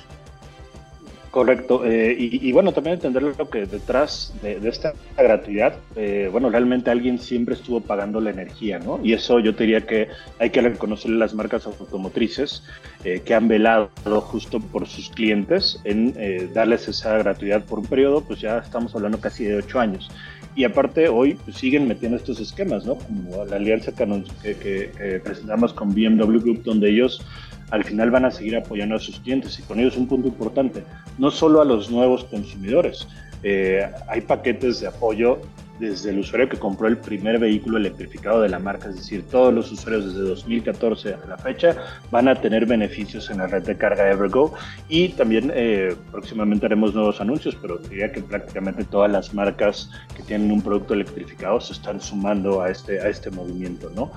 Correcto. 1.34 1.84
Eh, 1.84 2.16
y, 2.16 2.52
bueno, 2.52 2.74
también 2.74 2.94
entender 2.94 3.24
lo 3.24 3.50
que 3.50 3.66
detrás 3.66 4.36
de, 4.44 4.60
esta 4.70 4.94
gratuidad, 5.18 5.74
eh, 5.96 6.30
bueno, 6.32 6.52
realmente 6.52 6.92
alguien 6.92 7.18
siempre 7.18 7.56
estuvo 7.56 7.82
pagando 7.82 8.22
la 8.22 8.30
energía, 8.30 8.78
¿no? 8.78 9.00
Y 9.04 9.14
eso 9.14 9.40
yo 9.40 9.56
te 9.56 9.64
diría 9.64 9.82
que 9.82 10.10
hay 10.38 10.52
que 10.52 10.62
reconocerle 10.62 11.18
las 11.18 11.34
marcas 11.34 11.66
automotrices 11.66 12.62
eh, 13.04 13.24
que 13.26 13.34
han 13.34 13.48
velado 13.48 13.90
justo 14.22 14.60
por 14.60 14.86
sus 14.86 15.10
clientes 15.10 15.82
en 15.86 16.14
darles 16.54 16.88
esa 16.88 17.18
gratuidad 17.18 17.66
por 17.66 17.80
un 17.80 17.88
periodo, 17.88 18.22
pues 18.22 18.40
ya 18.40 18.60
estamos 18.60 18.94
hablando 18.94 19.20
casi 19.20 19.46
de 19.46 19.56
ocho 19.56 19.80
años. 19.80 20.12
Y 20.56 20.66
aparte 20.66 21.10
hoy 21.10 21.34
pues, 21.34 21.58
siguen 21.58 21.88
metiendo 21.88 22.16
estos 22.16 22.40
esquemas, 22.40 22.86
¿no? 22.86 22.94
Como 22.94 23.44
la 23.46 23.56
alianza 23.56 23.92
que, 23.92 24.56
que 24.56 25.20
presentamos 25.24 25.74
con 25.74 25.96
BMW 25.96 26.38
Group, 26.38 26.62
donde 26.62 26.92
ellos 26.92 27.26
al 27.72 27.84
final 27.84 28.12
van 28.12 28.26
a 28.26 28.32
seguir 28.32 28.56
apoyando 28.56 28.96
a 28.96 29.00
sus 29.00 29.20
clientes. 29.20 29.58
Y 29.60 29.64
con 29.64 29.80
ellos 29.80 29.98
un 29.98 30.08
punto 30.08 30.28
importante, 30.28 30.84
no 31.18 31.32
solo 31.32 31.62
a 31.62 31.66
los 31.66 31.90
nuevos 31.90 32.24
consumidores, 32.26 33.08
eh, 33.44 33.90
hay 34.08 34.22
paquetes 34.22 34.80
de 34.80 34.88
apoyo 34.88 35.40
desde 35.80 36.12
el 36.12 36.20
usuario 36.20 36.50
que 36.50 36.58
compró 36.58 36.88
el 36.88 36.98
primer 36.98 37.40
vehículo 37.40 37.78
electrificado 37.78 38.42
de 38.42 38.50
la 38.50 38.60
marca, 38.60 38.90
es 38.90 38.96
decir, 38.96 39.24
todos 39.30 39.54
los 39.54 39.72
usuarios 39.72 40.06
desde 40.06 40.28
2014 40.28 41.16
a 41.16 41.28
la 41.28 41.38
fecha 41.38 41.76
van 42.12 42.28
a 42.28 42.36
tener 42.36 42.66
beneficios 42.66 43.30
en 43.30 43.40
la 43.40 43.48
red 43.48 43.64
de 43.64 43.78
carga 43.78 44.10
Evergo 44.10 44.54
y 44.88 45.10
también 45.10 45.52
eh, 45.54 45.96
próximamente 46.12 46.66
haremos 46.66 46.94
nuevos 46.94 47.20
anuncios, 47.22 47.58
pero 47.62 47.78
diría 47.78 48.12
que 48.12 48.22
prácticamente 48.22 48.84
todas 48.84 49.12
las 49.12 49.34
marcas 49.34 49.90
que 50.16 50.24
tienen 50.24 50.52
un 50.52 50.62
producto 50.62 50.94
electrificado 50.94 51.60
se 51.60 51.74
están 51.74 52.00
sumando 52.02 52.62
a 52.62 52.70
este, 52.70 53.00
a 53.00 53.10
este 53.10 53.32
movimiento, 53.32 53.90
¿no? 53.96 54.12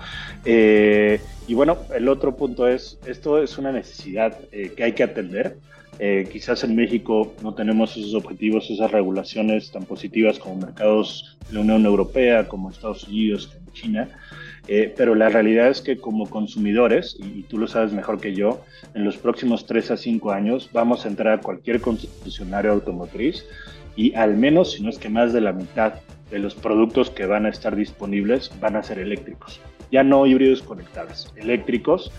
Eh, 0.44 1.20
y 1.48 1.54
bueno, 1.54 1.78
el 1.94 2.08
otro 2.08 2.36
punto 2.36 2.68
es, 2.68 2.98
esto 3.06 3.42
es 3.42 3.56
una 3.58 3.72
necesidad 3.72 4.38
eh, 4.52 4.72
que 4.76 4.84
hay 4.84 4.92
que 4.92 5.04
atender. 5.04 5.58
Eh, 5.98 6.28
quizás 6.30 6.62
en 6.64 6.76
México 6.76 7.34
no 7.42 7.54
tenemos 7.54 7.96
esos 7.96 8.14
objetivos, 8.14 8.70
esas 8.70 8.90
regulaciones 8.90 9.70
tan 9.70 9.84
positivas 9.84 10.38
como 10.38 10.56
mercados 10.56 11.38
de 11.48 11.54
la 11.54 11.60
Unión 11.60 11.86
Europea, 11.86 12.48
como 12.48 12.70
Estados 12.70 13.08
Unidos, 13.08 13.46
como 13.46 13.72
China, 13.72 14.08
eh, 14.68 14.92
pero 14.96 15.14
la 15.14 15.28
realidad 15.28 15.68
es 15.68 15.80
que 15.80 15.96
como 15.96 16.28
consumidores, 16.28 17.16
y, 17.18 17.44
tú 17.44 17.56
lo 17.56 17.66
sabes 17.66 17.92
mejor 17.92 18.20
que 18.20 18.34
yo, 18.34 18.62
en 18.94 19.04
los 19.04 19.16
próximos 19.16 19.64
3 19.64 19.92
a 19.92 19.96
5 19.96 20.32
años 20.32 20.68
vamos 20.72 21.04
a 21.04 21.08
entrar 21.08 21.38
a 21.38 21.40
cualquier 21.40 21.80
concesionario 21.80 22.72
automotriz 22.72 23.46
y 23.94 24.14
al 24.14 24.36
menos, 24.36 24.72
si 24.72 24.82
no 24.82 24.90
es 24.90 24.98
que 24.98 25.08
más 25.08 25.32
de 25.32 25.40
la 25.40 25.52
mitad 25.52 25.94
de 26.30 26.38
los 26.38 26.54
productos 26.54 27.08
que 27.10 27.24
van 27.24 27.46
a 27.46 27.48
estar 27.48 27.74
disponibles 27.76 28.50
van 28.60 28.76
a 28.76 28.82
ser 28.82 28.98
eléctricos. 28.98 29.60
Ya 29.90 30.02
no 30.02 30.26
híbridos 30.26 30.62
conectables, 30.62 31.32
eléctricos. 31.36 32.10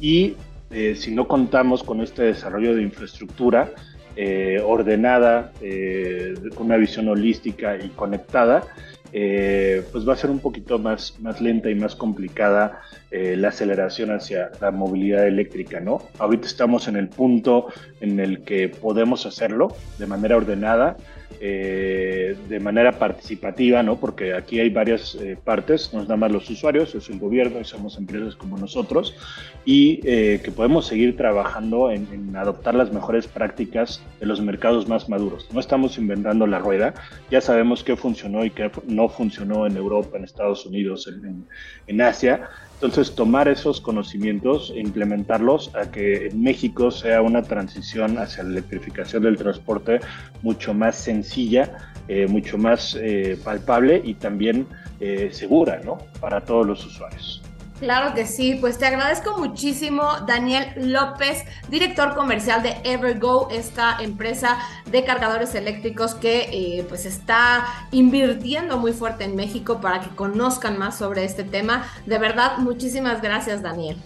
Y 0.00 0.34
eh, 0.72 0.94
si 0.96 1.14
no 1.14 1.28
contamos 1.28 1.82
con 1.82 2.00
este 2.00 2.22
desarrollo 2.22 2.74
de 2.74 2.82
infraestructura 2.82 3.72
eh, 4.16 4.60
ordenada, 4.64 5.52
eh, 5.60 6.34
con 6.54 6.66
una 6.66 6.76
visión 6.76 7.08
holística 7.08 7.76
y 7.76 7.88
conectada, 7.90 8.62
pues 9.12 10.08
va 10.08 10.14
a 10.14 10.16
ser 10.16 10.30
un 10.30 10.38
poquito 10.38 10.78
más, 10.78 11.18
más 11.20 11.40
lenta 11.40 11.70
y 11.70 11.74
más 11.74 11.94
complicada 11.94 12.80
la 13.10 13.48
aceleración 13.48 14.10
hacia 14.10 14.50
la 14.60 14.70
movilidad 14.70 15.26
eléctrica, 15.26 15.80
¿no? 15.80 16.00
Ahorita 16.18 16.46
estamos 16.46 16.88
en 16.88 16.96
el 16.96 17.08
punto 17.08 17.66
en 18.00 18.18
el 18.20 18.42
que 18.42 18.70
podemos 18.70 19.26
hacerlo 19.26 19.76
de 19.98 20.06
manera 20.06 20.36
ordenada, 20.38 20.96
eh, 21.40 22.36
de 22.48 22.60
manera 22.60 23.00
participativa, 23.00 23.82
¿no? 23.82 23.96
porque 23.98 24.32
aquí 24.32 24.60
hay 24.60 24.70
varias 24.70 25.16
eh, 25.16 25.36
partes, 25.42 25.92
no 25.92 26.00
es 26.00 26.06
nada 26.06 26.16
más 26.16 26.30
los 26.30 26.48
usuarios, 26.48 26.94
es 26.94 27.08
el 27.08 27.18
gobierno 27.18 27.58
y 27.60 27.64
somos 27.64 27.98
empresas 27.98 28.36
como 28.36 28.56
nosotros, 28.58 29.16
y 29.64 30.00
eh, 30.04 30.40
que 30.44 30.52
podemos 30.52 30.86
seguir 30.86 31.16
trabajando 31.16 31.90
en, 31.90 32.36
adoptar 32.36 32.76
las 32.76 32.92
mejores 32.92 33.26
prácticas 33.26 34.00
de 34.20 34.26
los 34.26 34.40
mercados 34.40 34.88
más 34.88 35.08
maduros. 35.08 35.48
No 35.52 35.58
estamos 35.58 35.98
inventando 35.98 36.46
la 36.46 36.60
rueda, 36.60 36.94
ya 37.30 37.40
sabemos 37.40 37.82
qué 37.82 37.96
funcionó 37.96 38.44
y 38.44 38.50
qué 38.50 38.70
no 38.86 39.01
funcionó 39.08 39.66
en 39.66 39.76
Europa, 39.76 40.16
en 40.16 40.24
Estados 40.24 40.66
Unidos, 40.66 41.08
en, 41.08 41.46
en 41.86 42.00
Asia, 42.00 42.48
entonces, 42.82 43.14
tomar 43.14 43.46
esos 43.46 43.80
conocimientos 43.80 44.72
e 44.74 44.80
implementarlos 44.80 45.72
a 45.76 45.88
que 45.92 46.26
en 46.26 46.42
México 46.42 46.90
sea 46.90 47.22
una 47.22 47.44
transición 47.44 48.18
hacia 48.18 48.42
la 48.42 48.50
electrificación 48.50 49.22
del 49.22 49.36
transporte 49.36 50.00
mucho 50.42 50.74
más 50.74 50.96
sencilla, 50.96 51.76
eh, 52.08 52.26
mucho 52.26 52.58
más 52.58 52.98
eh, 53.00 53.38
palpable 53.44 54.02
y 54.04 54.14
también 54.14 54.66
eh, 54.98 55.28
segura 55.30 55.80
¿no? 55.84 55.98
para 56.20 56.40
todos 56.40 56.66
los 56.66 56.84
usuarios. 56.84 57.41
Claro 57.82 58.14
que 58.14 58.26
sí, 58.26 58.58
pues 58.60 58.78
te 58.78 58.86
agradezco 58.86 59.36
muchísimo, 59.36 60.04
Daniel 60.24 60.92
López, 60.92 61.42
director 61.68 62.14
comercial 62.14 62.62
de 62.62 62.76
Evergo, 62.84 63.48
esta 63.50 64.00
empresa 64.00 64.56
de 64.88 65.02
cargadores 65.02 65.52
eléctricos 65.56 66.14
que 66.14 66.48
eh, 66.52 66.86
pues 66.88 67.06
está 67.06 67.66
invirtiendo 67.90 68.78
muy 68.78 68.92
fuerte 68.92 69.24
en 69.24 69.34
México 69.34 69.80
para 69.80 70.00
que 70.00 70.14
conozcan 70.14 70.78
más 70.78 70.96
sobre 70.96 71.24
este 71.24 71.42
tema. 71.42 71.84
De 72.06 72.18
verdad, 72.18 72.58
muchísimas 72.58 73.20
gracias, 73.20 73.62
Daniel. 73.62 73.96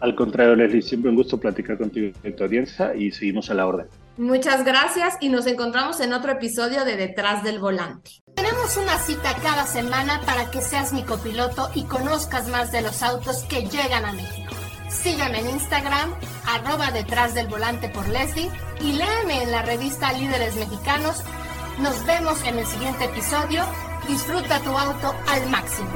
Al 0.00 0.16
contrario, 0.16 0.56
Leslie, 0.56 0.82
siempre 0.82 1.08
un 1.08 1.16
gusto 1.16 1.38
platicar 1.38 1.78
contigo 1.78 2.12
en 2.24 2.34
tu 2.34 2.42
audiencia 2.42 2.96
y 2.96 3.12
seguimos 3.12 3.48
a 3.48 3.54
la 3.54 3.64
orden. 3.64 3.86
Muchas 4.16 4.64
gracias 4.64 5.16
y 5.20 5.28
nos 5.28 5.46
encontramos 5.46 6.00
en 6.00 6.12
otro 6.12 6.32
episodio 6.32 6.84
de 6.84 6.96
Detrás 6.96 7.44
del 7.44 7.60
Volante. 7.60 8.10
Tenemos 8.40 8.74
una 8.78 8.98
cita 8.98 9.34
cada 9.42 9.66
semana 9.66 10.22
para 10.24 10.50
que 10.50 10.62
seas 10.62 10.94
mi 10.94 11.02
copiloto 11.02 11.70
y 11.74 11.84
conozcas 11.84 12.48
más 12.48 12.72
de 12.72 12.80
los 12.80 13.02
autos 13.02 13.42
que 13.42 13.68
llegan 13.68 14.06
a 14.06 14.12
México. 14.12 14.54
Sígueme 14.88 15.40
en 15.40 15.50
Instagram, 15.50 16.14
arroba 16.46 16.90
detrás 16.90 17.34
del 17.34 17.48
volante 17.48 17.90
por 17.90 18.08
Leslie 18.08 18.50
y 18.80 18.92
léeme 18.92 19.42
en 19.42 19.50
la 19.50 19.60
revista 19.60 20.14
Líderes 20.14 20.54
Mexicanos. 20.54 21.22
Nos 21.80 22.02
vemos 22.06 22.42
en 22.44 22.58
el 22.60 22.66
siguiente 22.66 23.04
episodio. 23.04 23.62
Disfruta 24.08 24.58
tu 24.60 24.70
auto 24.70 25.14
al 25.28 25.50
máximo. 25.50 25.90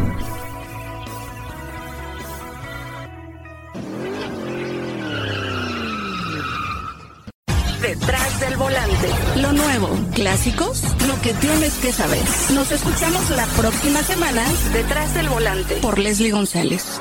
Detrás 7.85 8.41
del 8.41 8.57
volante. 8.57 9.09
Lo 9.37 9.53
nuevo, 9.53 9.91
clásicos, 10.15 10.83
lo 11.07 11.21
que 11.21 11.35
tienes 11.35 11.75
que 11.75 11.93
saber. 11.93 12.23
Nos 12.55 12.73
escuchamos 12.73 13.29
la 13.29 13.45
próxima 13.59 14.03
semana. 14.03 14.43
Detrás 14.73 15.13
del 15.13 15.29
volante 15.29 15.75
por 15.83 15.99
Leslie 15.99 16.31
González. 16.31 16.99